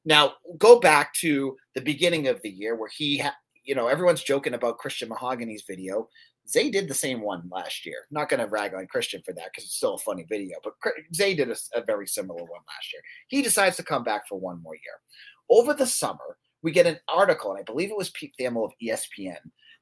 Now, 0.04 0.35
go 0.59 0.80
back 0.80 1.14
to 1.14 1.56
the 1.75 1.80
beginning 1.80 2.28
of 2.28 2.40
the 2.42 2.50
year 2.50 2.76
where 2.76 2.90
he 2.94 3.18
ha- 3.18 3.35
you 3.64 3.75
know, 3.75 3.88
everyone's 3.88 4.23
joking 4.23 4.54
about 4.54 4.78
Christian 4.78 5.09
Mahogany's 5.09 5.64
video. 5.66 6.09
Zay 6.49 6.71
did 6.71 6.88
the 6.88 6.94
same 6.94 7.23
one 7.23 7.49
last 7.50 7.87
year. 7.87 8.06
Not 8.11 8.28
going 8.28 8.40
to 8.40 8.47
rag 8.47 8.75
on 8.75 8.87
Christian 8.87 9.23
for 9.25 9.33
that 9.33 9.47
because 9.47 9.64
it's 9.64 9.76
still 9.76 9.94
a 9.94 9.99
funny 9.99 10.26
video, 10.28 10.59
but 10.62 10.75
Zay 11.14 11.35
did 11.35 11.50
a, 11.50 11.56
a 11.75 11.83
very 11.85 12.06
similar 12.06 12.42
one 12.42 12.61
last 12.68 12.92
year. 12.92 13.02
He 13.28 13.42
decides 13.42 13.76
to 13.76 13.83
come 13.83 14.04
back 14.04 14.28
for 14.28 14.38
one 14.38 14.62
more 14.62 14.75
year. 14.75 15.00
Over 15.49 15.73
the 15.73 15.87
summer, 15.87 16.37
we 16.62 16.71
get 16.71 16.87
an 16.87 16.99
article, 17.09 17.50
and 17.50 17.61
I 17.61 17.62
believe 17.62 17.90
it 17.90 17.97
was 17.97 18.11
Pete 18.11 18.35
Thamel 18.38 18.64
of 18.64 18.73
ESPN, 18.83 19.38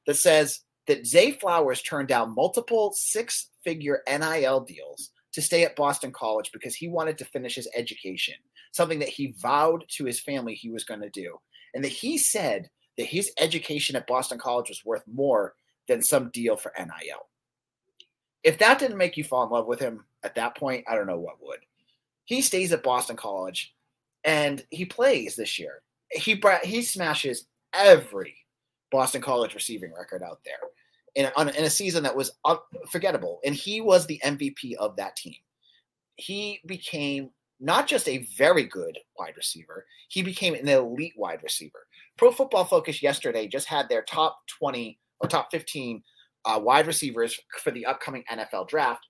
that 0.07 0.15
says 0.15 0.61
that 0.87 1.05
Zay 1.05 1.31
Flowers 1.31 1.81
turned 1.81 2.07
down 2.07 2.35
multiple 2.35 2.93
six 2.95 3.49
figure 3.63 4.01
NIL 4.07 4.61
deals 4.61 5.11
to 5.33 5.41
stay 5.41 5.63
at 5.63 5.75
Boston 5.75 6.11
College 6.11 6.51
because 6.53 6.75
he 6.75 6.87
wanted 6.87 7.17
to 7.17 7.25
finish 7.25 7.55
his 7.55 7.69
education, 7.75 8.35
something 8.71 8.99
that 8.99 9.09
he 9.09 9.35
vowed 9.41 9.85
to 9.97 10.05
his 10.05 10.19
family 10.19 10.53
he 10.53 10.69
was 10.69 10.83
going 10.83 11.01
to 11.01 11.09
do. 11.09 11.37
And 11.73 11.83
that 11.83 11.89
he 11.89 12.17
said 12.17 12.69
that 12.97 13.05
his 13.05 13.31
education 13.39 13.95
at 13.95 14.07
Boston 14.07 14.37
College 14.37 14.69
was 14.69 14.85
worth 14.85 15.03
more 15.11 15.55
than 15.87 16.01
some 16.01 16.29
deal 16.29 16.55
for 16.55 16.73
NIL. 16.77 17.27
If 18.43 18.57
that 18.59 18.79
didn't 18.79 18.97
make 18.97 19.17
you 19.17 19.23
fall 19.23 19.43
in 19.43 19.49
love 19.49 19.67
with 19.67 19.79
him 19.79 20.05
at 20.23 20.35
that 20.35 20.55
point, 20.55 20.85
I 20.87 20.95
don't 20.95 21.07
know 21.07 21.19
what 21.19 21.41
would. 21.41 21.59
He 22.25 22.41
stays 22.41 22.71
at 22.71 22.83
Boston 22.83 23.15
College 23.15 23.73
and 24.23 24.63
he 24.69 24.85
plays 24.85 25.35
this 25.35 25.59
year. 25.59 25.81
He 26.11 26.41
he 26.63 26.81
smashes 26.81 27.47
every 27.73 28.35
Boston 28.91 29.21
College 29.21 29.55
receiving 29.55 29.93
record 29.93 30.21
out 30.21 30.39
there 30.45 30.59
in 31.15 31.29
a, 31.35 31.41
in 31.41 31.65
a 31.65 31.69
season 31.69 32.03
that 32.03 32.15
was 32.15 32.31
unforgettable. 32.45 33.39
And 33.43 33.55
he 33.55 33.81
was 33.81 34.05
the 34.05 34.21
MVP 34.23 34.75
of 34.75 34.95
that 34.97 35.15
team. 35.15 35.35
He 36.15 36.61
became 36.65 37.31
not 37.59 37.87
just 37.87 38.07
a 38.07 38.27
very 38.37 38.65
good 38.65 38.97
wide 39.17 39.35
receiver, 39.37 39.85
he 40.09 40.21
became 40.21 40.53
an 40.53 40.67
elite 40.67 41.13
wide 41.17 41.41
receiver. 41.43 41.87
Pro 42.17 42.31
Football 42.31 42.65
Focus 42.65 43.01
yesterday 43.01 43.47
just 43.47 43.67
had 43.67 43.89
their 43.89 44.03
top 44.03 44.39
20 44.59 44.99
or 45.19 45.29
top 45.29 45.49
15 45.51 46.03
uh, 46.45 46.59
wide 46.61 46.87
receivers 46.87 47.39
for 47.63 47.71
the 47.71 47.85
upcoming 47.85 48.23
NFL 48.31 48.67
draft. 48.67 49.07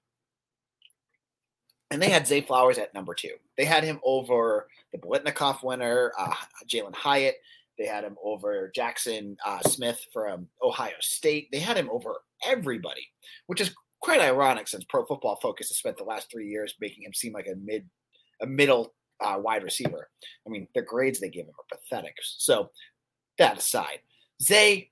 And 1.91 2.01
they 2.01 2.10
had 2.10 2.25
Zay 2.25 2.41
Flowers 2.41 2.77
at 2.77 2.93
number 2.93 3.13
two. 3.13 3.36
They 3.57 3.65
had 3.65 3.83
him 3.83 4.00
over 4.03 4.67
the 4.91 4.98
Biletnikoff 4.98 5.63
winner, 5.63 6.12
uh, 6.17 6.33
Jalin 6.67 6.95
Hyatt. 6.95 7.36
They 7.77 7.86
had 7.86 8.03
him 8.03 8.15
over 8.24 8.72
Jaxon 8.75 9.36
uh, 9.45 9.60
Smith 9.62 10.00
from 10.12 10.48
Ohio 10.62 10.93
State. 11.01 11.50
They 11.51 11.60
had 11.60 11.77
him 11.77 11.89
over 11.91 12.22
everybody, 12.45 13.07
which 13.48 13.62
is 13.62 13.74
quite 14.00 14.22
ironic 14.22 14.67
since 14.67 14.83
Pro 14.86 15.05
Football 15.05 15.39
Focus 15.41 15.69
has 15.69 15.77
spent 15.77 15.98
the 15.98 16.03
last 16.03 16.31
three 16.31 16.48
years 16.48 16.75
making 16.79 17.03
him 17.03 17.13
seem 17.13 17.33
like 17.33 17.48
a 17.48 17.55
mid, 17.63 17.88
a 18.41 18.45
middle 18.48 18.93
uh, 19.22 19.38
wide 19.39 19.63
receiver. 19.63 20.10
I 20.45 20.50
mean, 20.50 20.67
the 20.75 20.81
grades 20.81 21.19
they 21.19 21.29
give 21.29 21.45
him 21.45 21.53
are 21.57 21.77
pathetic. 21.77 22.15
So 22.22 22.69
that 23.38 23.58
aside, 23.58 24.00
Zay, 24.42 24.92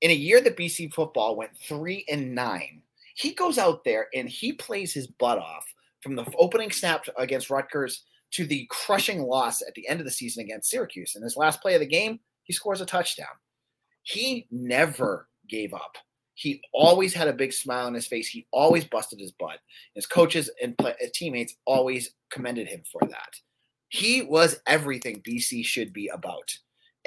in 0.00 0.10
a 0.10 0.14
year 0.14 0.40
that 0.40 0.56
BC 0.56 0.92
football 0.92 1.36
went 1.36 1.56
three 1.56 2.04
and 2.08 2.34
nine, 2.34 2.82
he 3.14 3.32
goes 3.32 3.58
out 3.58 3.84
there 3.84 4.08
and 4.14 4.28
he 4.28 4.52
plays 4.52 4.94
his 4.94 5.06
butt 5.06 5.38
off 5.38 5.64
from 6.02 6.14
the 6.14 6.24
opening 6.38 6.70
snap 6.70 7.04
against 7.16 7.50
Rutgers 7.50 8.04
to 8.32 8.46
the 8.46 8.66
crushing 8.70 9.22
loss 9.22 9.62
at 9.62 9.74
the 9.74 9.88
end 9.88 10.00
of 10.00 10.06
the 10.06 10.12
season 10.12 10.44
against 10.44 10.70
Syracuse. 10.70 11.16
In 11.16 11.22
his 11.22 11.36
last 11.36 11.60
play 11.60 11.74
of 11.74 11.80
the 11.80 11.86
game, 11.86 12.20
he 12.44 12.52
scores 12.52 12.80
a 12.80 12.86
touchdown. 12.86 13.26
He 14.02 14.46
never 14.50 15.28
gave 15.48 15.74
up. 15.74 15.96
He 16.34 16.62
always 16.72 17.12
had 17.12 17.26
a 17.26 17.32
big 17.32 17.52
smile 17.52 17.86
on 17.86 17.94
his 17.94 18.06
face. 18.06 18.28
He 18.28 18.46
always 18.52 18.84
busted 18.84 19.18
his 19.18 19.32
butt. 19.32 19.58
His 19.94 20.06
coaches 20.06 20.48
and 20.62 20.78
play, 20.78 20.92
uh, 20.92 21.06
teammates 21.12 21.56
always 21.64 22.14
commended 22.30 22.68
him 22.68 22.82
for 22.92 23.00
that. 23.08 23.34
He 23.88 24.22
was 24.22 24.60
everything 24.66 25.20
BC 25.22 25.64
should 25.64 25.92
be 25.92 26.08
about. 26.08 26.48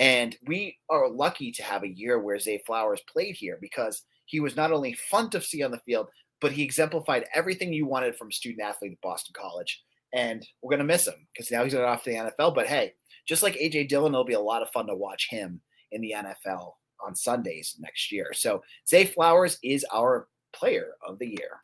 And 0.02 0.36
we 0.48 0.78
are 0.90 1.08
lucky 1.08 1.52
to 1.54 1.64
have 1.64 1.84
a 1.84 1.88
year 1.88 2.20
where 2.20 2.40
Zay 2.40 2.62
Flowers 2.66 3.02
played 3.08 3.36
here 3.36 3.60
because 3.62 4.04
he 4.26 4.40
was 4.40 4.56
not 4.56 4.72
only 4.72 4.94
fun 4.94 5.30
to 5.30 5.40
see 5.40 5.62
on 5.64 5.70
the 5.72 5.80
field, 5.86 6.08
but 6.42 6.52
he 6.52 6.64
exemplified 6.64 7.28
everything 7.36 7.72
you 7.72 7.86
wanted 7.86 8.16
from 8.18 8.32
student 8.32 8.64
athlete 8.64 8.94
at 8.94 9.02
Boston 9.02 9.34
College 9.38 9.84
and 10.14 10.46
we're 10.62 10.72
going 10.72 10.80
to 10.80 10.86
miss 10.86 11.08
him 11.08 11.28
because 11.34 11.52
now 11.52 11.64
he's 11.64 11.74
going 11.74 11.86
off 11.86 12.04
to 12.04 12.10
the 12.10 12.16
NFL. 12.16 12.56
But 12.56 12.68
hey, 12.68 12.94
just 13.28 13.44
like 13.44 13.56
AJ 13.56 13.90
Dillon, 13.90 14.14
it'll 14.14 14.26
be 14.26 14.34
a 14.34 14.40
lot 14.40 14.62
of 14.62 14.72
fun 14.72 14.88
to 14.88 14.96
watch 14.96 15.28
him 15.30 15.62
in 15.92 16.02
the 16.02 16.16
NFL 16.18 16.74
on 17.06 17.16
Sundays 17.16 17.76
next 17.80 18.12
year. 18.12 18.34
So 18.34 18.64
Zay 18.90 19.06
Flowers 19.06 19.58
is 19.64 19.86
our 19.94 20.28
player 20.54 20.94
of 21.08 21.20
the 21.20 21.28
year. 21.28 21.62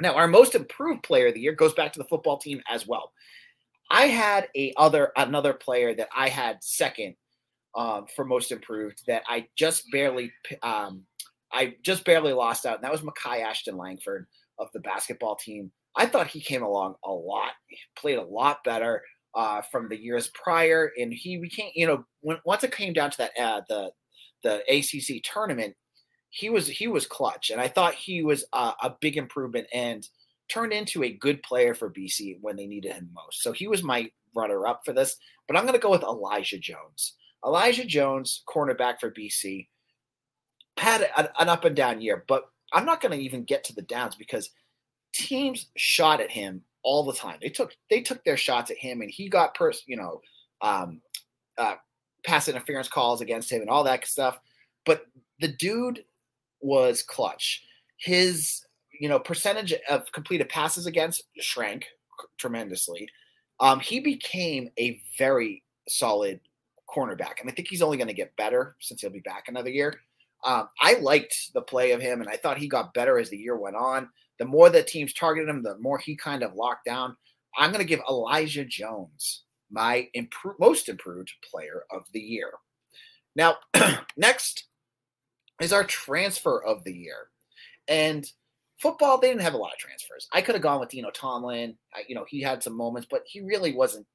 Now, 0.00 0.14
our 0.14 0.28
most 0.28 0.54
improved 0.54 1.02
player 1.02 1.28
of 1.28 1.34
the 1.34 1.40
year 1.40 1.54
goes 1.54 1.72
back 1.72 1.92
to 1.92 1.98
the 1.98 2.08
football 2.08 2.38
team 2.38 2.62
as 2.68 2.86
well. 2.86 3.12
I 3.90 4.06
had 4.06 4.48
a 4.54 4.72
other 4.76 5.12
another 5.16 5.54
player 5.54 5.94
that 5.94 6.08
I 6.14 6.28
had 6.28 6.62
second 6.62 7.14
um, 7.78 8.06
for 8.14 8.24
most 8.24 8.50
improved 8.50 9.04
that 9.06 9.22
I 9.28 9.46
just 9.56 9.84
barely 9.92 10.32
um, 10.62 11.04
I 11.52 11.76
just 11.82 12.04
barely 12.04 12.32
lost 12.32 12.66
out, 12.66 12.74
and 12.74 12.84
that 12.84 12.92
was 12.92 13.02
Makai 13.02 13.42
Ashton 13.42 13.76
Langford 13.76 14.26
of 14.58 14.68
the 14.74 14.80
basketball 14.80 15.36
team. 15.36 15.70
I 15.96 16.06
thought 16.06 16.26
he 16.26 16.40
came 16.40 16.62
along 16.62 16.96
a 17.04 17.12
lot, 17.12 17.52
he 17.68 17.78
played 17.96 18.18
a 18.18 18.24
lot 18.24 18.64
better 18.64 19.02
uh, 19.34 19.62
from 19.70 19.88
the 19.88 19.96
years 19.96 20.28
prior, 20.34 20.90
and 20.98 21.12
he 21.12 21.38
became, 21.38 21.70
you 21.74 21.86
know, 21.86 22.04
when 22.20 22.38
once 22.44 22.64
it 22.64 22.72
came 22.72 22.92
down 22.92 23.12
to 23.12 23.18
that 23.18 23.30
uh, 23.40 23.60
the 23.68 23.90
the 24.42 24.62
ACC 24.68 25.22
tournament, 25.22 25.76
he 26.30 26.50
was 26.50 26.66
he 26.66 26.88
was 26.88 27.06
clutch, 27.06 27.50
and 27.50 27.60
I 27.60 27.68
thought 27.68 27.94
he 27.94 28.24
was 28.24 28.44
uh, 28.52 28.72
a 28.82 28.94
big 29.00 29.16
improvement 29.16 29.68
and 29.72 30.06
turned 30.48 30.72
into 30.72 31.04
a 31.04 31.12
good 31.12 31.44
player 31.44 31.74
for 31.74 31.92
BC 31.92 32.38
when 32.40 32.56
they 32.56 32.66
needed 32.66 32.92
him 32.92 33.10
most. 33.14 33.40
So 33.42 33.52
he 33.52 33.68
was 33.68 33.84
my 33.84 34.10
runner 34.34 34.66
up 34.66 34.80
for 34.84 34.92
this, 34.92 35.16
but 35.46 35.56
I'm 35.56 35.64
going 35.64 35.74
to 35.74 35.80
go 35.80 35.90
with 35.90 36.02
Elijah 36.02 36.58
Jones. 36.58 37.14
Elijah 37.44 37.84
Jones, 37.84 38.42
cornerback 38.48 39.00
for 39.00 39.10
BC, 39.10 39.68
had 40.76 41.08
an 41.16 41.48
up 41.48 41.64
and 41.64 41.76
down 41.76 42.00
year, 42.00 42.24
but 42.28 42.50
I'm 42.72 42.84
not 42.84 43.00
going 43.00 43.16
to 43.16 43.24
even 43.24 43.44
get 43.44 43.64
to 43.64 43.74
the 43.74 43.82
downs 43.82 44.14
because 44.14 44.50
teams 45.12 45.66
shot 45.76 46.20
at 46.20 46.30
him 46.30 46.62
all 46.82 47.04
the 47.04 47.12
time. 47.12 47.38
They 47.40 47.48
took 47.48 47.74
they 47.90 48.00
took 48.00 48.24
their 48.24 48.36
shots 48.36 48.70
at 48.70 48.78
him, 48.78 49.00
and 49.00 49.10
he 49.10 49.28
got 49.28 49.54
pers 49.54 49.82
you 49.86 49.96
know 49.96 50.20
um, 50.60 51.00
uh, 51.56 51.76
pass 52.24 52.48
interference 52.48 52.88
calls 52.88 53.20
against 53.20 53.50
him 53.50 53.60
and 53.60 53.70
all 53.70 53.84
that 53.84 54.06
stuff. 54.06 54.38
But 54.84 55.06
the 55.40 55.48
dude 55.48 56.04
was 56.60 57.02
clutch. 57.02 57.64
His 57.96 58.64
you 59.00 59.08
know 59.08 59.18
percentage 59.18 59.74
of 59.88 60.10
completed 60.12 60.48
passes 60.48 60.86
against 60.86 61.24
shrank 61.40 61.86
tremendously. 62.38 63.08
Um, 63.60 63.80
he 63.80 64.00
became 64.00 64.70
a 64.78 65.00
very 65.18 65.64
solid 65.88 66.40
cornerback, 66.94 67.40
and 67.40 67.50
I 67.50 67.52
think 67.52 67.68
he's 67.68 67.82
only 67.82 67.96
going 67.96 68.08
to 68.08 68.14
get 68.14 68.36
better 68.36 68.76
since 68.80 69.00
he'll 69.00 69.10
be 69.10 69.20
back 69.20 69.44
another 69.48 69.70
year. 69.70 70.00
Um, 70.44 70.68
I 70.80 70.94
liked 70.94 71.52
the 71.54 71.62
play 71.62 71.92
of 71.92 72.00
him, 72.00 72.20
and 72.20 72.30
I 72.30 72.36
thought 72.36 72.58
he 72.58 72.68
got 72.68 72.94
better 72.94 73.18
as 73.18 73.30
the 73.30 73.36
year 73.36 73.56
went 73.56 73.76
on. 73.76 74.08
The 74.38 74.44
more 74.44 74.70
the 74.70 74.82
teams 74.82 75.12
targeted 75.12 75.48
him, 75.48 75.62
the 75.62 75.78
more 75.78 75.98
he 75.98 76.16
kind 76.16 76.42
of 76.42 76.54
locked 76.54 76.84
down. 76.84 77.16
I'm 77.56 77.70
going 77.72 77.84
to 77.84 77.88
give 77.88 78.00
Elijah 78.08 78.64
Jones 78.64 79.42
my 79.70 80.08
impro- 80.16 80.58
most 80.60 80.88
improved 80.88 81.32
player 81.50 81.84
of 81.90 82.04
the 82.12 82.20
year. 82.20 82.52
Now, 83.34 83.56
next 84.16 84.64
is 85.60 85.72
our 85.72 85.84
transfer 85.84 86.62
of 86.62 86.84
the 86.84 86.92
year. 86.92 87.28
And 87.88 88.30
football, 88.80 89.18
they 89.18 89.28
didn't 89.28 89.42
have 89.42 89.54
a 89.54 89.58
lot 89.58 89.72
of 89.72 89.78
transfers. 89.78 90.28
I 90.32 90.40
could 90.40 90.54
have 90.54 90.62
gone 90.62 90.80
with 90.80 90.90
Dino 90.90 91.10
Tomlin. 91.10 91.76
I, 91.94 92.02
you 92.08 92.14
know, 92.14 92.26
he 92.28 92.40
had 92.42 92.62
some 92.62 92.76
moments, 92.76 93.08
but 93.10 93.22
he 93.26 93.40
really 93.40 93.74
wasn't. 93.74 94.06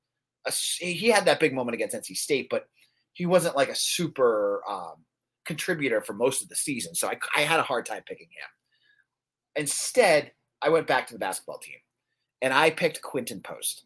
A, 0.45 0.51
he 0.85 1.09
had 1.09 1.25
that 1.25 1.39
big 1.39 1.53
moment 1.53 1.75
against 1.75 1.95
NC 1.95 2.17
State, 2.17 2.47
but 2.49 2.67
he 3.13 3.25
wasn't 3.25 3.55
like 3.55 3.69
a 3.69 3.75
super 3.75 4.61
um, 4.67 5.05
contributor 5.45 6.01
for 6.01 6.13
most 6.13 6.41
of 6.41 6.49
the 6.49 6.55
season. 6.55 6.95
So 6.95 7.07
I, 7.07 7.17
I 7.35 7.41
had 7.41 7.59
a 7.59 7.63
hard 7.63 7.85
time 7.85 8.03
picking 8.05 8.27
him. 8.27 8.49
Instead, 9.55 10.31
I 10.61 10.69
went 10.69 10.87
back 10.87 11.07
to 11.07 11.13
the 11.13 11.19
basketball 11.19 11.59
team 11.59 11.77
and 12.41 12.53
I 12.53 12.69
picked 12.71 13.01
Quinten 13.01 13.43
Post. 13.43 13.85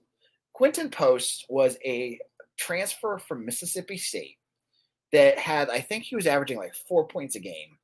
Quinten 0.59 0.91
Post 0.91 1.45
was 1.49 1.77
a 1.85 2.19
transfer 2.57 3.19
from 3.19 3.45
Mississippi 3.45 3.97
State 3.97 4.37
that 5.11 5.37
had, 5.37 5.69
I 5.69 5.81
think 5.81 6.03
he 6.03 6.15
was 6.15 6.27
averaging 6.27 6.57
like 6.57 6.73
four 6.87 7.07
points 7.07 7.35
a 7.35 7.39
game 7.39 7.77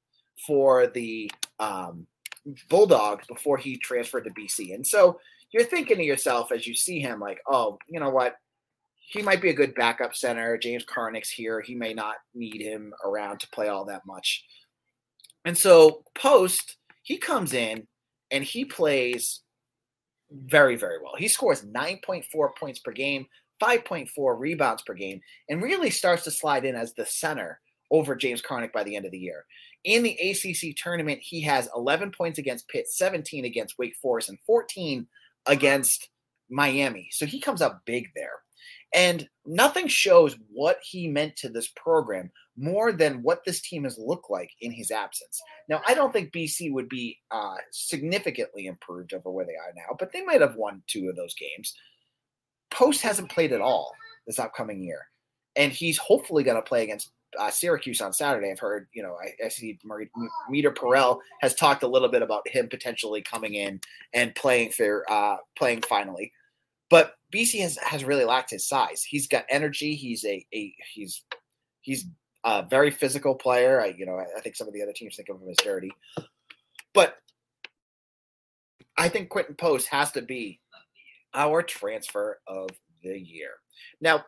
for 0.47 0.87
the 0.87 1.31
um, 1.59 2.07
Bulldogs 2.69 3.27
before 3.27 3.57
he 3.57 3.77
transferred 3.77 4.25
to 4.25 4.31
BC. 4.31 4.73
And 4.73 4.85
so 4.85 5.19
you're 5.51 5.63
thinking 5.63 5.97
to 5.97 6.03
yourself 6.03 6.51
as 6.51 6.65
you 6.67 6.75
see 6.75 6.99
him, 6.99 7.19
like, 7.19 7.39
oh, 7.47 7.77
you 7.87 7.99
know 7.99 8.09
what? 8.09 8.35
He 9.07 9.21
might 9.21 9.41
be 9.41 9.49
a 9.49 9.53
good 9.53 9.75
backup 9.75 10.15
center. 10.15 10.57
James 10.57 10.85
Karnik's 10.85 11.29
here. 11.29 11.61
He 11.61 11.75
may 11.75 11.93
not 11.93 12.15
need 12.33 12.61
him 12.61 12.93
around 13.03 13.39
to 13.41 13.49
play 13.49 13.67
all 13.67 13.85
that 13.85 14.05
much. 14.05 14.43
And 15.45 15.57
so 15.57 16.03
Post 16.15 16.77
he 17.03 17.17
comes 17.17 17.53
in 17.53 17.87
and 18.31 18.43
he 18.43 18.65
plays 18.65 19.41
very, 20.31 20.75
very 20.75 20.97
well. 21.03 21.13
He 21.17 21.27
scores 21.27 21.61
9.4 21.63 22.55
points 22.57 22.79
per 22.79 22.91
game, 22.91 23.27
5.4 23.61 24.09
rebounds 24.39 24.81
per 24.81 24.95
game, 24.95 25.21
and 25.49 25.61
really 25.61 25.91
starts 25.91 26.23
to 26.23 26.31
slide 26.31 26.65
in 26.65 26.75
as 26.75 26.93
the 26.93 27.05
center 27.05 27.59
over 27.91 28.15
James 28.15 28.41
Karnik 28.41 28.71
by 28.71 28.83
the 28.83 28.95
end 28.95 29.05
of 29.05 29.11
the 29.11 29.19
year. 29.19 29.45
In 29.83 30.01
the 30.01 30.17
ACC 30.17 30.75
tournament, 30.75 31.19
he 31.21 31.41
has 31.41 31.69
11 31.75 32.11
points 32.11 32.39
against 32.39 32.69
Pitt, 32.69 32.87
17 32.87 33.45
against 33.45 33.77
Wake 33.77 33.95
Forest, 34.01 34.29
and 34.29 34.39
14 34.47 35.05
against 35.45 36.09
Miami. 36.49 37.09
So 37.11 37.25
he 37.25 37.39
comes 37.39 37.61
up 37.61 37.81
big 37.85 38.09
there. 38.15 38.42
And 38.93 39.27
nothing 39.45 39.87
shows 39.87 40.37
what 40.51 40.77
he 40.83 41.07
meant 41.07 41.35
to 41.37 41.49
this 41.49 41.67
program 41.75 42.31
more 42.55 42.91
than 42.91 43.23
what 43.23 43.43
this 43.43 43.61
team 43.61 43.83
has 43.83 43.97
looked 43.97 44.29
like 44.29 44.51
in 44.61 44.71
his 44.71 44.91
absence. 44.91 45.41
Now, 45.67 45.81
I 45.87 45.93
don't 45.93 46.13
think 46.13 46.31
BC 46.31 46.71
would 46.71 46.89
be 46.89 47.19
uh, 47.31 47.55
significantly 47.71 48.67
improved 48.67 49.13
over 49.13 49.31
where 49.31 49.45
they 49.45 49.53
are 49.53 49.73
now, 49.75 49.95
but 49.97 50.11
they 50.11 50.21
might 50.23 50.41
have 50.41 50.55
won 50.55 50.83
two 50.87 51.09
of 51.09 51.15
those 51.15 51.33
games. 51.33 51.75
Post 52.69 53.01
hasn't 53.01 53.31
played 53.31 53.51
at 53.51 53.61
all 53.61 53.93
this 54.27 54.39
upcoming 54.39 54.83
year, 54.83 55.07
and 55.55 55.71
he's 55.71 55.97
hopefully 55.97 56.43
going 56.43 56.57
to 56.57 56.61
play 56.61 56.83
against 56.83 57.11
uh, 57.39 57.49
Syracuse 57.49 58.01
on 58.01 58.13
Saturday. 58.13 58.51
I've 58.51 58.59
heard, 58.59 58.87
you 58.93 59.01
know, 59.01 59.15
I, 59.15 59.45
I 59.45 59.49
see 59.49 59.79
Meter 60.49 60.71
Perel 60.71 61.19
has 61.41 61.55
talked 61.55 61.81
a 61.81 61.87
little 61.87 62.09
bit 62.09 62.21
about 62.21 62.47
him 62.47 62.67
potentially 62.69 63.21
coming 63.21 63.55
in 63.55 63.81
and 64.13 64.35
playing 64.35 64.71
for 64.71 65.03
uh, 65.09 65.37
playing 65.57 65.81
finally. 65.81 66.31
But 66.89 67.15
BC 67.33 67.61
has, 67.61 67.77
has 67.77 68.03
really 68.03 68.25
lacked 68.25 68.51
his 68.51 68.67
size. 68.67 69.03
He's 69.03 69.27
got 69.27 69.45
energy. 69.49 69.95
He's 69.95 70.23
a, 70.25 70.45
a 70.53 70.73
he's 70.93 71.23
he's 71.81 72.05
a 72.43 72.63
very 72.69 72.91
physical 72.91 73.35
player. 73.35 73.81
I 73.81 73.95
you 73.97 74.05
know 74.05 74.15
I, 74.15 74.25
I 74.37 74.41
think 74.41 74.55
some 74.55 74.67
of 74.67 74.73
the 74.73 74.83
other 74.83 74.93
teams 74.93 75.15
think 75.15 75.29
of 75.29 75.41
him 75.41 75.49
as 75.49 75.57
dirty, 75.57 75.91
but 76.93 77.17
I 78.97 79.09
think 79.09 79.29
Quinten 79.29 79.57
Post 79.57 79.87
has 79.87 80.11
to 80.11 80.21
be 80.21 80.59
our 81.33 81.63
transfer 81.63 82.39
of 82.47 82.69
the 83.03 83.19
year. 83.19 83.49
Now, 84.01 84.23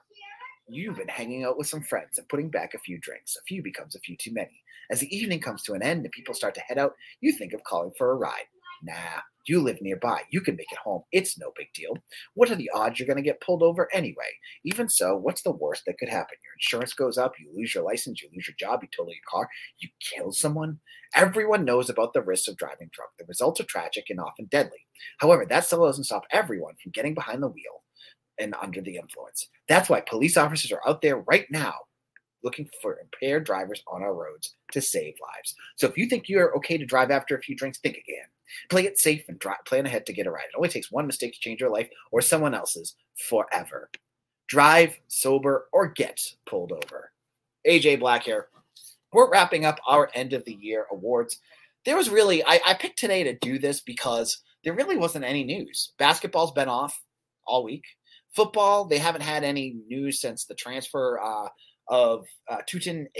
you've 0.68 0.98
been 0.98 1.08
hanging 1.08 1.44
out 1.44 1.58
with 1.58 1.68
some 1.68 1.84
friends 1.84 2.18
and 2.18 2.28
putting 2.30 2.50
back 2.50 2.74
a 2.74 2.80
few 2.80 2.98
drinks. 3.00 3.36
A 3.36 3.44
few 3.44 3.62
becomes 3.62 3.96
a 3.96 4.00
few 4.00 4.18
too 4.18 4.34
many. 4.34 4.64
As 4.92 5.00
the 5.00 5.16
evening 5.16 5.40
comes 5.40 5.64
to 5.64 5.74
an 5.74 5.84
end 5.84 6.04
and 6.04 6.12
people 6.12 6.34
start 6.34 6.56
to 6.56 6.62
head 6.62 6.78
out, 6.78 6.94
you 7.22 7.32
think 7.34 7.54
of 7.54 7.64
calling 7.64 7.92
for 7.98 8.12
a 8.12 8.16
ride. 8.16 8.46
Nah, 8.84 9.22
you 9.48 9.62
live 9.62 9.82
nearby. 9.82 10.22
You 10.32 10.42
can 10.42 10.56
make 10.56 10.72
it 10.72 10.78
home. 10.78 11.04
It's 11.12 11.38
no 11.38 11.52
big 11.56 11.68
deal. 11.74 11.98
What 12.34 12.52
are 12.52 12.56
the 12.56 12.70
odds 12.74 13.00
you're 13.00 13.08
going 13.08 13.18
to 13.18 13.24
get 13.24 13.42
pulled 13.42 13.64
over 13.64 13.88
anyway? 13.94 14.30
Even 14.64 14.90
so, 14.90 15.16
what's 15.16 15.42
the 15.42 15.52
worst 15.52 15.84
that 15.86 15.98
could 15.98 16.10
happen? 16.10 16.38
Your 16.44 16.54
insurance 16.56 16.94
goes 16.94 17.18
up, 17.18 17.34
you 17.40 17.52
lose 17.56 17.74
your 17.74 17.84
license, 17.84 18.22
you 18.22 18.30
lose 18.34 18.48
your 18.48 18.56
job, 18.60 18.82
you 18.82 18.90
total 18.96 19.14
your 19.14 19.22
car, 19.30 19.48
you 19.80 19.90
kill 20.00 20.32
someone. 20.32 20.80
Everyone 21.16 21.66
knows 21.66 21.90
about 21.90 22.14
the 22.14 22.22
risks 22.22 22.48
of 22.48 22.58
driving 22.58 22.90
drunk. 22.92 23.12
The 23.18 23.26
results 23.26 23.62
are 23.62 23.66
tragic 23.66 24.06
and 24.10 24.20
often 24.20 24.46
deadly. 24.46 24.86
However, 25.20 25.46
that 25.46 25.66
still 25.66 25.86
doesn't 25.86 26.06
stop 26.06 26.24
everyone 26.32 26.76
from 26.82 26.92
getting 26.92 27.14
behind 27.14 27.42
the 27.42 27.48
wheel 27.48 27.84
and 28.40 28.56
under 28.62 28.82
the 28.82 28.98
influence. 28.98 29.48
That's 29.70 29.90
why 29.90 30.02
police 30.02 30.38
officers 30.38 30.72
are 30.72 30.82
out 30.88 31.02
there 31.02 31.20
right 31.20 31.46
now 31.50 31.74
looking 32.44 32.70
for 32.82 33.00
impaired 33.00 33.44
drivers 33.44 33.82
on 33.88 34.04
our 34.04 34.14
roads 34.14 34.56
to 34.72 34.80
save 34.82 35.16
lives. 35.22 35.56
So 35.78 35.88
if 35.88 35.98
you 35.98 36.08
think 36.08 36.30
you're 36.30 36.56
okay 36.58 36.78
to 36.78 36.86
drive 36.86 37.12
after 37.12 37.36
a 37.36 37.42
few 37.42 37.56
drinks, 37.56 37.80
think 37.80 37.98
again. 37.98 38.28
Play 38.70 38.86
it 38.86 38.98
safe 38.98 39.24
and 39.28 39.42
plan 39.66 39.86
ahead 39.86 40.06
to 40.06 40.14
get 40.14 40.28
a 40.28 40.32
ride. 40.32 40.46
It 40.46 40.58
only 40.58 40.70
takes 40.70 40.92
one 40.92 41.08
mistake 41.08 41.34
to 41.34 41.40
change 41.40 41.60
your 41.60 41.72
life 41.72 41.90
or 42.12 42.22
someone 42.22 42.54
else's 42.54 42.96
forever. 43.30 43.90
Drive 44.48 44.96
sober 45.08 45.68
or 45.72 45.88
get 45.88 46.22
pulled 46.46 46.72
over. 46.72 47.12
AJ 47.68 48.00
Black 48.00 48.24
here. 48.24 48.48
We're 49.12 49.32
wrapping 49.32 49.66
up 49.66 49.80
our 49.88 50.10
end 50.14 50.34
of 50.34 50.46
the 50.46 50.54
year 50.54 50.88
awards. 50.92 51.40
There 51.86 51.98
was 51.98 52.10
really, 52.10 52.44
I, 52.44 52.60
I 52.66 52.74
picked 52.74 53.00
today 53.00 53.24
to 53.24 53.38
do 53.40 53.58
this 53.60 53.80
because 53.80 54.40
there 54.64 54.74
really 54.74 54.98
wasn't 54.98 55.26
any 55.26 55.44
news. 55.44 55.94
Basketball's 55.98 56.52
been 56.52 56.70
off 56.70 57.00
all 57.46 57.64
week. 57.64 57.86
Football, 58.36 58.86
they 58.86 58.98
haven't 58.98 59.22
had 59.22 59.44
any 59.44 59.78
news 59.88 60.20
since 60.20 60.46
the 60.46 60.56
transfer 60.56 61.20
uh, 61.24 61.48
of 61.88 62.26
uh, 62.50 62.58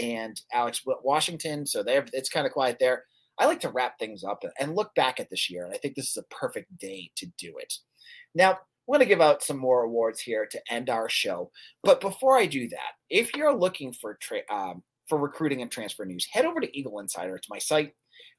and 0.00 0.40
Alex 0.52 0.82
Washington. 1.02 1.66
So 1.66 1.82
it's 1.86 2.28
kind 2.28 2.46
of 2.46 2.52
quiet 2.52 2.76
there. 2.78 3.04
I 3.38 3.46
like 3.46 3.60
to 3.60 3.70
wrap 3.70 3.98
things 3.98 4.24
up 4.24 4.42
and 4.58 4.74
look 4.74 4.94
back 4.94 5.20
at 5.20 5.30
this 5.30 5.50
year, 5.50 5.64
and 5.64 5.74
I 5.74 5.78
think 5.78 5.94
this 5.94 6.10
is 6.10 6.16
a 6.16 6.34
perfect 6.34 6.76
day 6.78 7.10
to 7.16 7.26
do 7.38 7.56
it. 7.58 7.74
Now, 8.34 8.58
we're 8.86 8.98
going 8.98 9.06
to 9.06 9.14
give 9.14 9.20
out 9.20 9.42
some 9.42 9.58
more 9.58 9.82
awards 9.82 10.20
here 10.20 10.46
to 10.46 10.60
end 10.70 10.90
our 10.90 11.08
show. 11.08 11.50
But 11.82 12.00
before 12.00 12.36
I 12.38 12.46
do 12.46 12.68
that, 12.68 12.92
if 13.10 13.34
you're 13.34 13.54
looking 13.54 13.92
for 13.92 14.16
tra- 14.20 14.48
um, 14.50 14.82
for 15.08 15.18
recruiting 15.18 15.62
and 15.62 15.70
transfer 15.70 16.04
news, 16.04 16.26
head 16.30 16.44
over 16.44 16.60
to 16.60 16.78
Eagle 16.78 17.00
Insider 17.00 17.38
to 17.38 17.48
my 17.50 17.58
site. 17.58 17.92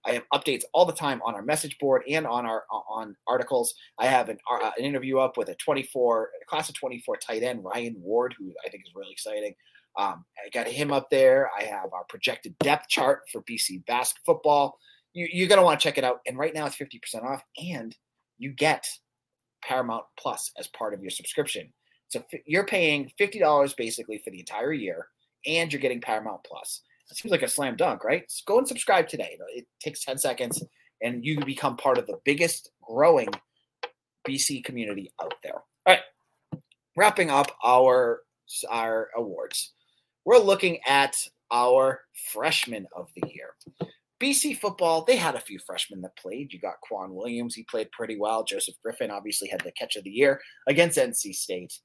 I 0.05 0.11
have 0.11 0.23
updates 0.33 0.63
all 0.73 0.85
the 0.85 0.93
time 0.93 1.21
on 1.25 1.35
our 1.35 1.41
message 1.41 1.77
board 1.79 2.03
and 2.09 2.25
on 2.25 2.45
our 2.45 2.63
on 2.89 3.15
articles. 3.27 3.73
I 3.97 4.05
have 4.05 4.29
an, 4.29 4.37
uh, 4.49 4.71
an 4.77 4.85
interview 4.85 5.19
up 5.19 5.37
with 5.37 5.49
a 5.49 5.55
24 5.55 6.29
class 6.47 6.69
of 6.69 6.75
24 6.75 7.17
tight 7.17 7.43
end 7.43 7.63
Ryan 7.63 7.95
Ward, 7.99 8.33
who 8.37 8.53
I 8.65 8.69
think 8.69 8.83
is 8.85 8.93
really 8.95 9.11
exciting. 9.11 9.53
Um, 9.97 10.25
I 10.45 10.49
got 10.49 10.67
him 10.67 10.91
up 10.91 11.09
there. 11.09 11.49
I 11.57 11.63
have 11.63 11.91
our 11.93 12.05
projected 12.07 12.57
depth 12.59 12.87
chart 12.87 13.23
for 13.31 13.41
BC 13.43 13.85
basketball 13.85 14.35
football. 14.35 14.79
You, 15.17 15.27
you're 15.31 15.47
going 15.47 15.59
to 15.59 15.65
want 15.65 15.79
to 15.79 15.83
check 15.83 15.97
it 15.97 16.03
out. 16.03 16.19
And 16.27 16.37
right 16.37 16.53
now 16.53 16.65
it's 16.65 16.77
50% 16.77 17.23
off, 17.23 17.43
and 17.57 17.95
you 18.37 18.51
get 18.51 18.85
Paramount 19.63 20.05
Plus 20.19 20.51
as 20.57 20.67
part 20.67 20.93
of 20.93 21.01
your 21.01 21.09
subscription. 21.09 21.73
So 22.09 22.23
you're 22.45 22.65
paying 22.65 23.11
$50 23.19 23.75
basically 23.75 24.21
for 24.23 24.29
the 24.29 24.39
entire 24.39 24.73
year, 24.73 25.07
and 25.45 25.71
you're 25.71 25.81
getting 25.81 26.01
Paramount 26.01 26.41
Plus. 26.47 26.81
It 27.09 27.17
seems 27.17 27.31
like 27.31 27.41
a 27.41 27.47
slam 27.47 27.75
dunk, 27.75 28.03
right? 28.03 28.23
So 28.27 28.43
go 28.45 28.57
and 28.57 28.67
subscribe 28.67 29.07
today. 29.07 29.37
It 29.55 29.65
takes 29.81 30.03
10 30.03 30.17
seconds, 30.17 30.63
and 31.01 31.25
you 31.25 31.39
become 31.39 31.77
part 31.77 31.97
of 31.97 32.05
the 32.05 32.19
biggest 32.23 32.71
growing 32.81 33.29
BC 34.27 34.63
community 34.63 35.11
out 35.21 35.33
there. 35.41 35.55
All 35.55 35.95
right, 35.95 36.01
wrapping 36.95 37.29
up 37.29 37.51
our 37.63 38.21
our 38.69 39.09
awards 39.15 39.73
we're 40.27 40.39
looking 40.39 40.79
at 40.85 41.15
our 41.53 42.01
freshman 42.33 42.85
of 42.93 43.07
the 43.15 43.29
year. 43.29 43.55
BC 44.19 44.57
football, 44.57 45.03
they 45.03 45.15
had 45.15 45.35
a 45.35 45.39
few 45.39 45.59
freshmen 45.59 46.01
that 46.01 46.17
played. 46.17 46.51
You 46.51 46.59
got 46.59 46.81
Quan 46.81 47.13
Williams, 47.13 47.55
he 47.55 47.63
played 47.63 47.91
pretty 47.91 48.17
well. 48.17 48.43
Joseph 48.43 48.75
Griffin 48.83 49.11
obviously 49.11 49.47
had 49.47 49.61
the 49.61 49.71
catch 49.71 49.95
of 49.95 50.03
the 50.03 50.09
year 50.09 50.41
against 50.67 50.97
NC 50.97 51.35
State. 51.35 51.79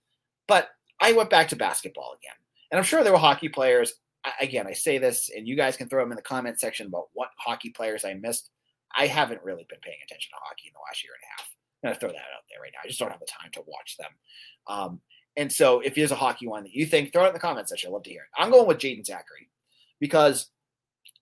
But 0.48 0.68
I 1.00 1.12
went 1.12 1.30
back 1.30 1.48
to 1.48 1.56
basketball 1.56 2.16
again. 2.16 2.36
And 2.70 2.78
I'm 2.78 2.84
sure 2.84 3.04
there 3.04 3.12
were 3.12 3.18
hockey 3.18 3.48
players. 3.48 3.92
Again, 4.40 4.66
I 4.66 4.72
say 4.72 4.98
this, 4.98 5.30
and 5.36 5.46
you 5.46 5.56
guys 5.56 5.76
can 5.76 5.88
throw 5.88 6.02
them 6.02 6.12
in 6.12 6.16
the 6.16 6.22
comment 6.22 6.60
section 6.60 6.86
about 6.86 7.08
what 7.12 7.28
hockey 7.38 7.70
players 7.70 8.04
I 8.04 8.14
missed. 8.14 8.50
I 8.96 9.06
haven't 9.06 9.42
really 9.42 9.66
been 9.68 9.80
paying 9.82 9.98
attention 10.04 10.30
to 10.30 10.40
hockey 10.42 10.68
in 10.68 10.72
the 10.72 10.80
last 10.86 11.02
year 11.02 11.12
and 11.14 11.24
a 11.24 11.30
half. 11.36 11.50
I'm 11.82 11.88
going 11.88 11.94
to 11.94 12.00
throw 12.00 12.10
that 12.10 12.34
out 12.36 12.44
there 12.48 12.62
right 12.62 12.70
now. 12.72 12.80
I 12.84 12.86
just 12.86 13.00
don't 13.00 13.10
have 13.10 13.20
the 13.20 13.26
time 13.26 13.50
to 13.54 13.62
watch 13.66 13.96
them. 13.96 14.10
Um, 14.68 15.00
and 15.36 15.50
so 15.50 15.80
if 15.80 15.94
there's 15.94 16.12
a 16.12 16.16
hockey 16.16 16.46
one 16.46 16.62
that 16.64 16.72
you 16.72 16.86
think, 16.86 17.12
throw 17.12 17.24
it 17.24 17.28
in 17.28 17.34
the 17.34 17.40
comment 17.40 17.68
section. 17.68 17.88
I'd 17.88 17.94
love 17.94 18.04
to 18.04 18.10
hear 18.10 18.22
it. 18.22 18.40
I'm 18.40 18.50
going 18.50 18.68
with 18.68 18.78
Jaeden 18.78 19.04
Zackery 19.04 19.48
because 19.98 20.50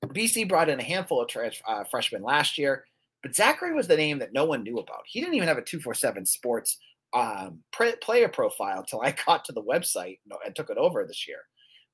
BC 0.06 0.48
brought 0.48 0.68
in 0.68 0.80
a 0.80 0.84
handful 0.84 1.20
of 1.20 1.28
trans, 1.28 1.60
uh, 1.66 1.84
freshmen 1.84 2.22
last 2.22 2.56
year, 2.56 2.84
but 3.22 3.32
Zackery 3.32 3.74
was 3.74 3.86
the 3.86 3.96
name 3.96 4.18
that 4.20 4.32
no 4.32 4.44
one 4.44 4.62
knew 4.62 4.78
about. 4.78 5.02
He 5.06 5.20
didn't 5.20 5.34
even 5.34 5.48
have 5.48 5.58
a 5.58 5.62
247 5.62 6.24
sports 6.26 6.78
um, 7.12 7.62
player 7.72 8.28
profile 8.28 8.80
until 8.80 9.02
I 9.02 9.14
got 9.26 9.44
to 9.46 9.52
the 9.52 9.62
website 9.62 10.18
and 10.44 10.56
took 10.56 10.70
it 10.70 10.78
over 10.78 11.04
this 11.04 11.28
year 11.28 11.40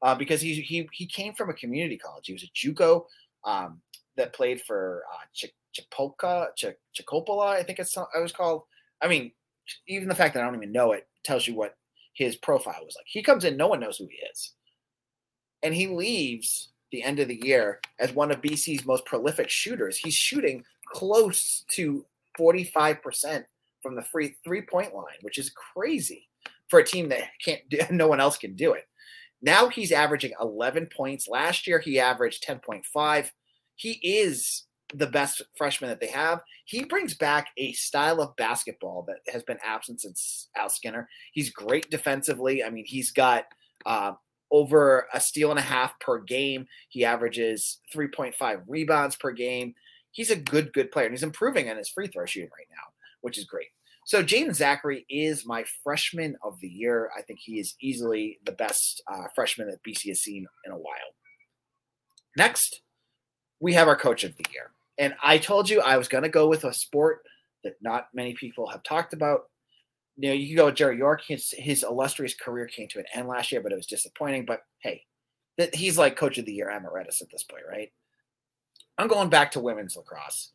uh, 0.03 0.15
because 0.15 0.41
he, 0.41 0.55
he, 0.55 0.89
he 0.93 1.07
came 1.07 1.35
from 1.35 1.51
a 1.51 1.55
community 1.55 1.97
college. 1.97 2.27
He 2.27 2.33
was 2.33 2.45
a 2.45 2.51
Juco 2.55 3.05
um, 3.45 3.81
that 4.17 4.35
played 4.35 4.63
for 4.63 5.03
uh, 5.13 5.25
Ch- 5.35 5.55
Chipoka, 5.77 6.49
Ch- 6.57 6.77
Chicopola, 6.99 7.49
I 7.49 7.63
think 7.63 7.79
it's 7.79 7.97
it 7.97 8.23
was 8.23 8.33
called. 8.33 8.63
I 9.03 9.09
mean, 9.09 9.33
even 9.89 10.09
the 10.09 10.15
fact 10.15 10.35
that 10.35 10.43
I 10.43 10.47
don't 10.47 10.57
even 10.57 10.73
know 10.73 10.93
it 10.93 11.07
tells 11.25 11.47
you 11.47 11.55
what 11.55 11.77
his 12.15 12.37
profile 12.37 12.81
was 12.83 12.97
like. 12.97 13.07
He 13.07 13.23
comes 13.23 13.45
in, 13.45 13.57
no 13.57 13.69
one 13.69 13.81
knows 13.81 13.99
who 13.99 14.07
he 14.07 14.17
is. 14.33 14.53
And 15.63 15.75
he 15.75 15.87
leaves 15.87 16.71
the 16.97 17.03
end 17.03 17.21
of 17.21 17.29
the 17.29 17.41
year 17.45 17.81
as 18.01 18.15
one 18.15 18.31
of 18.31 18.41
BC's 18.41 18.87
most 18.87 19.05
prolific 19.05 19.51
shooters. 19.51 19.99
He's 19.99 20.15
shooting 20.15 20.65
close 20.89 21.65
to 21.73 22.07
45% 22.39 23.45
from 23.83 23.95
the 23.95 24.03
free 24.03 24.37
three 24.43 24.63
point 24.63 24.95
line, 24.95 25.19
which 25.21 25.37
is 25.37 25.53
crazy 25.75 26.29
for 26.69 26.81
a 26.81 26.85
team 26.85 27.11
that 27.11 27.25
can't 27.45 27.61
do, 27.69 27.79
no 27.91 28.09
one 28.09 28.21
else 28.21 28.39
can 28.39 28.55
do 28.55 28.73
it. 28.73 28.85
Now 29.43 29.69
he's 29.69 29.93
averaging 29.93 30.33
11 30.41 30.89
points. 30.97 31.29
Last 31.29 31.67
year 31.67 31.79
he 31.79 32.01
averaged 32.01 32.45
10.5. 32.47 33.31
He 33.75 33.93
is 34.03 34.65
the 34.95 35.07
best 35.07 35.43
freshman 35.55 35.91
that 35.91 36.01
they 36.01 36.07
have. 36.07 36.41
He 36.65 36.85
brings 36.85 37.13
back 37.13 37.49
a 37.59 37.73
style 37.73 38.23
of 38.23 38.35
basketball 38.37 39.05
that 39.09 39.19
has 39.31 39.43
been 39.43 39.59
absent 39.63 40.01
since 40.01 40.49
Al 40.57 40.71
Skinner. 40.71 41.09
He's 41.33 41.51
great 41.51 41.91
defensively. 41.91 42.65
I 42.65 42.71
mean, 42.71 42.87
he's 42.87 43.11
got 43.11 43.45
uh, 43.85 44.13
over 44.51 45.07
a 45.13 45.21
steal 45.21 45.51
and 45.51 45.59
a 45.59 45.63
half 45.63 45.99
per 46.01 46.21
game. 46.21 46.67
He 46.89 47.05
averages 47.05 47.79
3.5 47.95 48.63
rebounds 48.67 49.17
per 49.17 49.33
game. 49.33 49.75
He's 50.13 50.31
a 50.31 50.37
good, 50.37 50.73
good 50.73 50.91
player, 50.91 51.07
and 51.07 51.13
he's 51.13 51.23
improving 51.23 51.69
on 51.69 51.77
his 51.77 51.91
free 51.91 52.07
throw 52.07 52.27
shooting 52.27 52.51
right 52.57 52.69
now, 52.71 52.85
which 53.21 53.39
is 53.39 53.45
great. 53.45 53.69
So 54.07 54.23
Jaeden 54.23 54.51
Zackery 54.51 55.05
is 55.11 55.45
my 55.45 55.65
freshman 55.83 56.37
of 56.43 56.61
the 56.61 56.69
year. 56.69 57.11
I 57.17 57.23
think 57.23 57.41
he 57.41 57.59
is 57.59 57.75
easily 57.83 58.39
the 58.45 58.53
best 58.53 59.03
uh, 59.13 59.25
freshman 59.35 59.69
that 59.69 59.83
BC 59.83 60.09
has 60.09 60.21
seen 60.21 60.47
in 60.65 60.73
a 60.73 60.77
while. 60.77 61.15
Next, 62.37 62.83
we 63.59 63.73
have 63.73 63.89
our 63.89 63.97
coach 63.97 64.23
of 64.23 64.37
the 64.37 64.47
year. 64.53 64.71
And 64.97 65.15
I 65.23 65.39
told 65.39 65.69
you 65.69 65.81
I 65.81 65.97
was 65.97 66.09
going 66.09 66.23
to 66.23 66.31
go 66.31 66.49
with 66.49 66.65
a 66.65 66.73
sport 66.73 67.23
that 67.65 67.75
not 67.83 68.09
many 68.15 68.35
people 68.35 68.69
have 68.69 68.85
talked 68.85 69.13
about. 69.13 69.51
You 70.17 70.31
know, 70.31 70.35
you 70.35 70.49
can 70.49 70.57
go 70.57 70.67
with 70.67 70.77
Jerry 70.77 70.97
York. 70.99 71.23
His 71.27 71.55
his 71.59 71.83
illustrious 71.83 72.35
career 72.35 72.67
came 72.67 72.89
to 72.89 72.99
an 72.99 73.05
end 73.15 73.29
last 73.29 73.53
year, 73.53 73.61
but 73.61 73.73
it 73.73 73.77
was 73.77 73.87
disappointing. 73.87 74.47
But 74.47 74.63
hey, 74.81 75.05
he's 75.75 75.99
like 75.99 76.17
coach 76.17 76.39
of 76.39 76.47
the 76.47 76.53
year 76.53 76.71
emeritus 76.71 77.21
at 77.23 77.31
this 77.31 77.45
point, 77.45 77.65
right? 77.71 77.93
I'm 78.99 79.09
going 79.09 79.29
back 79.29 79.53
to 79.53 79.61
women's 79.61 79.97
lacrosse. 79.97 80.53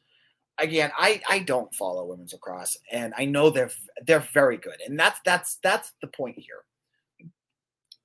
Again, 0.58 0.92
I 0.98 1.22
I 1.30 1.40
don't 1.40 1.74
follow 1.76 2.06
women's 2.06 2.34
lacrosse, 2.34 2.78
and 2.92 3.14
I 3.18 3.26
know 3.26 3.50
they're 3.50 3.72
they're 4.06 4.28
very 4.34 4.58
good, 4.58 4.82
and 4.86 5.00
that's 5.00 5.20
that's 5.26 5.58
that's 5.64 5.94
the 6.02 6.08
point 6.08 6.38
here. 6.40 6.64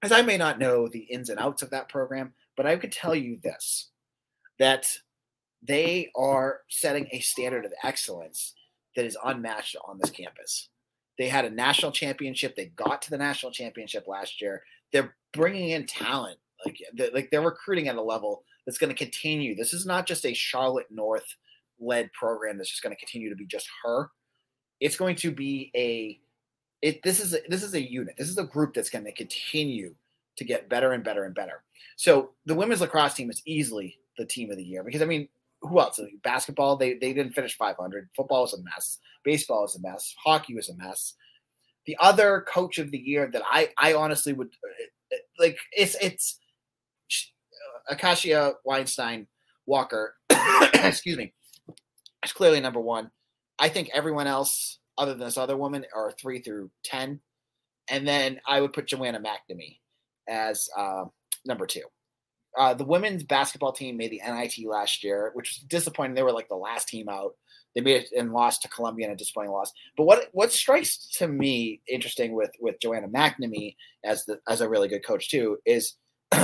as 0.02 0.12
I 0.12 0.22
may 0.22 0.36
not 0.36 0.58
know 0.58 0.88
the 0.88 1.00
ins 1.00 1.30
and 1.30 1.40
outs 1.40 1.62
of 1.62 1.70
that 1.70 1.88
program, 1.88 2.34
but 2.56 2.66
I 2.66 2.76
could 2.76 2.92
tell 2.92 3.14
you 3.14 3.38
this 3.42 3.90
that 4.58 4.86
they 5.62 6.10
are 6.16 6.60
setting 6.68 7.08
a 7.10 7.20
standard 7.20 7.64
of 7.64 7.72
excellence 7.82 8.54
that 8.94 9.04
is 9.04 9.18
unmatched 9.24 9.76
on 9.86 9.98
this 9.98 10.10
campus. 10.10 10.68
They 11.18 11.28
had 11.28 11.44
a 11.44 11.50
national 11.50 11.92
championship. 11.92 12.56
They 12.56 12.66
got 12.76 13.02
to 13.02 13.10
the 13.10 13.18
national 13.18 13.52
championship 13.52 14.06
last 14.06 14.40
year. 14.40 14.62
They're 14.92 15.14
bringing 15.32 15.70
in 15.70 15.86
talent, 15.86 16.38
like 16.64 16.78
they're, 16.94 17.10
like 17.12 17.30
they're 17.30 17.42
recruiting 17.42 17.88
at 17.88 17.96
a 17.96 18.02
level 18.02 18.44
that's 18.64 18.78
going 18.78 18.94
to 18.94 19.04
continue. 19.04 19.54
This 19.54 19.72
is 19.72 19.86
not 19.86 20.06
just 20.06 20.26
a 20.26 20.34
Charlotte 20.34 20.90
North 20.90 21.36
led 21.78 22.12
program 22.12 22.56
that's 22.56 22.70
just 22.70 22.82
going 22.82 22.94
to 22.94 22.98
continue 22.98 23.30
to 23.30 23.36
be 23.36 23.46
just 23.46 23.68
her. 23.84 24.10
It's 24.80 24.96
going 24.96 25.16
to 25.16 25.30
be 25.30 25.70
a 25.74 26.20
it. 26.82 27.02
This 27.02 27.20
is 27.20 27.34
a, 27.34 27.38
this 27.48 27.62
is 27.62 27.74
a 27.74 27.80
unit. 27.80 28.16
This 28.18 28.28
is 28.28 28.38
a 28.38 28.44
group 28.44 28.74
that's 28.74 28.90
going 28.90 29.04
to 29.04 29.12
continue 29.12 29.94
to 30.36 30.44
get 30.44 30.68
better 30.68 30.92
and 30.92 31.02
better 31.02 31.24
and 31.24 31.34
better. 31.34 31.62
So 31.96 32.32
the 32.44 32.54
women's 32.54 32.82
lacrosse 32.82 33.14
team 33.14 33.30
is 33.30 33.42
easily 33.46 33.98
the 34.18 34.26
team 34.26 34.50
of 34.50 34.58
the 34.58 34.64
year 34.64 34.82
because 34.82 35.02
I 35.02 35.06
mean 35.06 35.28
who 35.66 35.80
else? 35.80 36.00
Basketball, 36.22 36.76
they 36.76 36.94
they 36.94 37.12
didn't 37.12 37.32
finish 37.32 37.56
500. 37.56 38.08
Football 38.16 38.42
was 38.42 38.54
a 38.54 38.62
mess. 38.62 38.98
Baseball 39.24 39.64
is 39.64 39.76
a 39.76 39.80
mess. 39.80 40.14
Hockey 40.24 40.54
was 40.54 40.68
a 40.68 40.76
mess. 40.76 41.14
The 41.86 41.96
other 42.00 42.44
coach 42.48 42.78
of 42.78 42.90
the 42.90 42.98
year 42.98 43.30
that 43.32 43.42
I 43.44 43.70
I 43.78 43.94
honestly 43.94 44.32
would 44.32 44.50
like 45.38 45.58
it's 45.72 45.96
it's 46.00 46.38
Acacia 47.88 48.54
Weinstein 48.64 49.26
Walker. 49.66 50.14
excuse 50.74 51.16
me. 51.16 51.32
It's 52.22 52.32
clearly 52.32 52.60
number 52.60 52.80
one. 52.80 53.10
I 53.58 53.68
think 53.68 53.90
everyone 53.94 54.26
else 54.26 54.78
other 54.98 55.12
than 55.12 55.26
this 55.26 55.36
other 55.36 55.56
woman 55.56 55.84
are 55.94 56.12
three 56.12 56.40
through 56.40 56.70
ten, 56.84 57.20
and 57.88 58.06
then 58.06 58.40
I 58.46 58.60
would 58.60 58.72
put 58.72 58.86
Joanna 58.86 59.20
McNamee 59.20 59.78
as 60.28 60.68
uh, 60.76 61.04
number 61.44 61.66
two. 61.66 61.82
Uh, 62.56 62.74
the 62.74 62.84
women's 62.84 63.22
basketball 63.22 63.72
team 63.72 63.96
made 63.96 64.10
the 64.10 64.22
NIT 64.26 64.66
last 64.66 65.04
year, 65.04 65.30
which 65.34 65.50
was 65.50 65.68
disappointing. 65.68 66.14
They 66.14 66.22
were 66.22 66.32
like 66.32 66.48
the 66.48 66.54
last 66.54 66.88
team 66.88 67.08
out. 67.08 67.34
They 67.74 67.82
made 67.82 68.04
it 68.04 68.08
and 68.16 68.32
lost 68.32 68.62
to 68.62 68.68
Columbia 68.68 69.06
in 69.06 69.12
a 69.12 69.16
disappointing 69.16 69.52
loss. 69.52 69.72
But 69.96 70.04
what 70.04 70.28
what 70.32 70.50
strikes 70.50 70.96
to 71.18 71.28
me 71.28 71.82
interesting 71.86 72.32
with 72.32 72.50
with 72.58 72.80
Joanna 72.80 73.08
McNamee 73.08 73.76
as 74.04 74.24
the 74.24 74.40
as 74.48 74.62
a 74.62 74.68
really 74.68 74.88
good 74.88 75.04
coach 75.04 75.28
too 75.28 75.58
is 75.66 75.96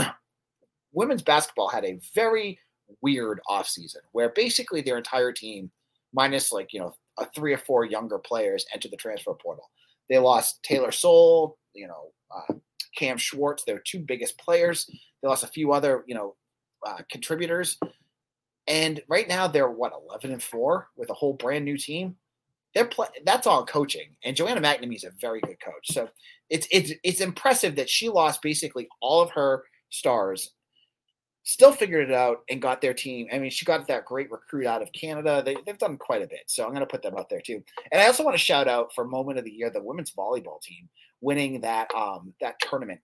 women's 0.92 1.22
basketball 1.22 1.68
had 1.68 1.86
a 1.86 1.98
very 2.14 2.58
weird 3.00 3.40
offseason 3.48 4.02
where 4.12 4.28
basically 4.28 4.82
their 4.82 4.98
entire 4.98 5.32
team, 5.32 5.70
minus 6.12 6.52
like 6.52 6.74
you 6.74 6.80
know 6.80 6.94
a 7.18 7.26
three 7.34 7.54
or 7.54 7.58
four 7.58 7.86
younger 7.86 8.18
players, 8.18 8.66
entered 8.74 8.90
the 8.90 8.96
transfer 8.98 9.32
portal. 9.32 9.70
They 10.10 10.18
lost 10.18 10.62
Taylor 10.62 10.92
Soule, 10.92 11.56
you 11.74 11.86
know, 11.86 12.12
uh, 12.30 12.54
Cam 12.96 13.18
Swartz, 13.18 13.64
their 13.64 13.78
two 13.78 14.00
biggest 14.00 14.36
players. 14.36 14.90
They 15.22 15.28
lost 15.28 15.44
a 15.44 15.48
few 15.48 15.72
other, 15.72 16.04
you 16.06 16.14
know, 16.14 16.36
uh, 16.86 16.98
contributors. 17.10 17.78
And 18.66 19.02
right 19.08 19.28
now 19.28 19.46
they're 19.46 19.70
what 19.70 19.92
11 20.08 20.32
and 20.32 20.42
4 20.42 20.88
with 20.96 21.10
a 21.10 21.14
whole 21.14 21.34
brand 21.34 21.64
new 21.64 21.76
team. 21.76 22.16
They're 22.74 22.86
play- 22.86 23.08
that's 23.24 23.46
all 23.46 23.66
coaching. 23.66 24.16
And 24.24 24.36
Joanna 24.36 24.60
McNamee 24.60 24.96
is 24.96 25.04
a 25.04 25.10
very 25.20 25.40
good 25.40 25.60
coach. 25.60 25.92
So 25.92 26.08
it's 26.48 26.66
it's 26.70 26.92
it's 27.02 27.20
impressive 27.20 27.76
that 27.76 27.90
she 27.90 28.08
lost 28.08 28.40
basically 28.40 28.88
all 29.00 29.20
of 29.20 29.30
her 29.32 29.64
stars 29.90 30.52
still 31.44 31.72
figured 31.72 32.08
it 32.08 32.14
out 32.14 32.42
and 32.48 32.62
got 32.62 32.80
their 32.80 32.94
team. 32.94 33.26
I 33.32 33.38
mean, 33.38 33.50
she 33.50 33.64
got 33.64 33.86
that 33.88 34.04
great 34.04 34.30
recruit 34.30 34.66
out 34.66 34.82
of 34.82 34.92
Canada. 34.92 35.42
They, 35.44 35.56
have 35.66 35.78
done 35.78 35.96
quite 35.96 36.22
a 36.22 36.26
bit. 36.28 36.44
So 36.46 36.64
I'm 36.64 36.70
going 36.70 36.80
to 36.80 36.86
put 36.86 37.02
them 37.02 37.16
out 37.16 37.28
there 37.28 37.40
too. 37.40 37.62
And 37.90 38.00
I 38.00 38.06
also 38.06 38.24
want 38.24 38.36
to 38.36 38.42
shout 38.42 38.68
out 38.68 38.94
for 38.94 39.04
moment 39.04 39.38
of 39.38 39.44
the 39.44 39.50
year, 39.50 39.70
the 39.70 39.82
women's 39.82 40.12
volleyball 40.12 40.62
team 40.62 40.88
winning 41.20 41.60
that, 41.62 41.92
um, 41.94 42.32
that 42.40 42.60
tournament 42.60 43.00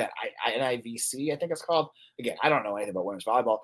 that 0.00 0.10
I, 0.44 0.52
NIVC, 0.52 1.32
I 1.32 1.36
think 1.36 1.52
it's 1.52 1.62
called. 1.62 1.88
Again, 2.18 2.36
I 2.42 2.48
don't 2.48 2.64
know 2.64 2.76
anything 2.76 2.92
about 2.92 3.04
women's 3.04 3.24
volleyball. 3.24 3.58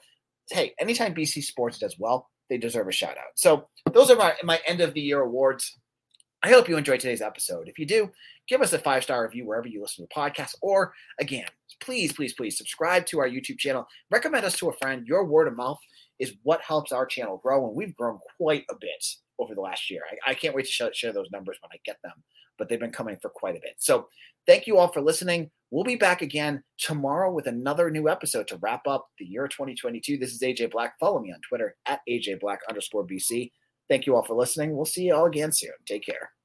Hey, 0.50 0.74
anytime 0.78 1.14
BC 1.14 1.42
sports 1.42 1.78
does 1.78 1.96
well, 1.98 2.28
they 2.48 2.58
deserve 2.58 2.88
a 2.88 2.92
shout 2.92 3.18
out. 3.18 3.32
So 3.36 3.66
those 3.92 4.10
are 4.10 4.16
my, 4.16 4.34
my 4.44 4.60
end 4.66 4.80
of 4.80 4.94
the 4.94 5.00
year 5.00 5.20
awards. 5.20 5.78
I 6.42 6.50
hope 6.50 6.68
you 6.68 6.76
enjoyed 6.76 7.00
today's 7.00 7.22
episode. 7.22 7.68
If 7.68 7.78
you 7.78 7.86
do, 7.86 8.10
give 8.46 8.60
us 8.60 8.72
a 8.72 8.78
five 8.78 9.02
star 9.02 9.24
review 9.24 9.46
wherever 9.46 9.66
you 9.66 9.80
listen 9.80 10.04
to 10.04 10.08
the 10.08 10.20
podcast. 10.20 10.54
Or 10.62 10.92
again, 11.18 11.46
please, 11.80 12.12
please, 12.12 12.34
please 12.34 12.56
subscribe 12.56 13.06
to 13.06 13.18
our 13.18 13.28
YouTube 13.28 13.58
channel. 13.58 13.86
Recommend 14.10 14.44
us 14.44 14.56
to 14.58 14.68
a 14.68 14.72
friend. 14.74 15.06
Your 15.06 15.24
word 15.24 15.48
of 15.48 15.56
mouth 15.56 15.78
is 16.18 16.34
what 16.44 16.60
helps 16.60 16.92
our 16.92 17.06
channel 17.06 17.40
grow, 17.42 17.66
and 17.66 17.74
we've 17.74 17.96
grown 17.96 18.18
quite 18.38 18.64
a 18.70 18.74
bit 18.80 19.04
over 19.38 19.54
the 19.54 19.60
last 19.60 19.90
year. 19.90 20.02
I, 20.26 20.30
I 20.30 20.34
can't 20.34 20.54
wait 20.54 20.66
to 20.66 20.90
share 20.92 21.12
those 21.12 21.30
numbers 21.30 21.58
when 21.60 21.70
I 21.72 21.80
get 21.84 21.96
them, 22.02 22.22
but 22.58 22.68
they've 22.68 22.80
been 22.80 22.90
coming 22.90 23.16
for 23.20 23.30
quite 23.30 23.56
a 23.56 23.60
bit. 23.60 23.74
So 23.78 24.08
thank 24.46 24.66
you 24.66 24.78
all 24.78 24.88
for 24.88 25.00
listening. 25.00 25.50
We'll 25.70 25.84
be 25.84 25.96
back 25.96 26.22
again 26.22 26.62
tomorrow 26.78 27.32
with 27.32 27.46
another 27.46 27.90
new 27.90 28.08
episode 28.08 28.46
to 28.48 28.58
wrap 28.58 28.86
up 28.86 29.08
the 29.18 29.24
year 29.24 29.48
2022. 29.48 30.16
This 30.16 30.32
is 30.32 30.40
AJ 30.40 30.70
Black. 30.70 30.94
Follow 31.00 31.20
me 31.20 31.32
on 31.32 31.40
Twitter 31.40 31.74
at 31.86 32.00
AJ 32.08 32.40
Black 32.40 32.60
underscore 32.68 33.06
BC. 33.06 33.50
Thank 33.88 34.06
you 34.06 34.14
all 34.14 34.24
for 34.24 34.34
listening. 34.34 34.76
We'll 34.76 34.84
see 34.84 35.04
you 35.04 35.14
all 35.14 35.26
again 35.26 35.52
soon. 35.52 35.72
Take 35.86 36.04
care. 36.04 36.35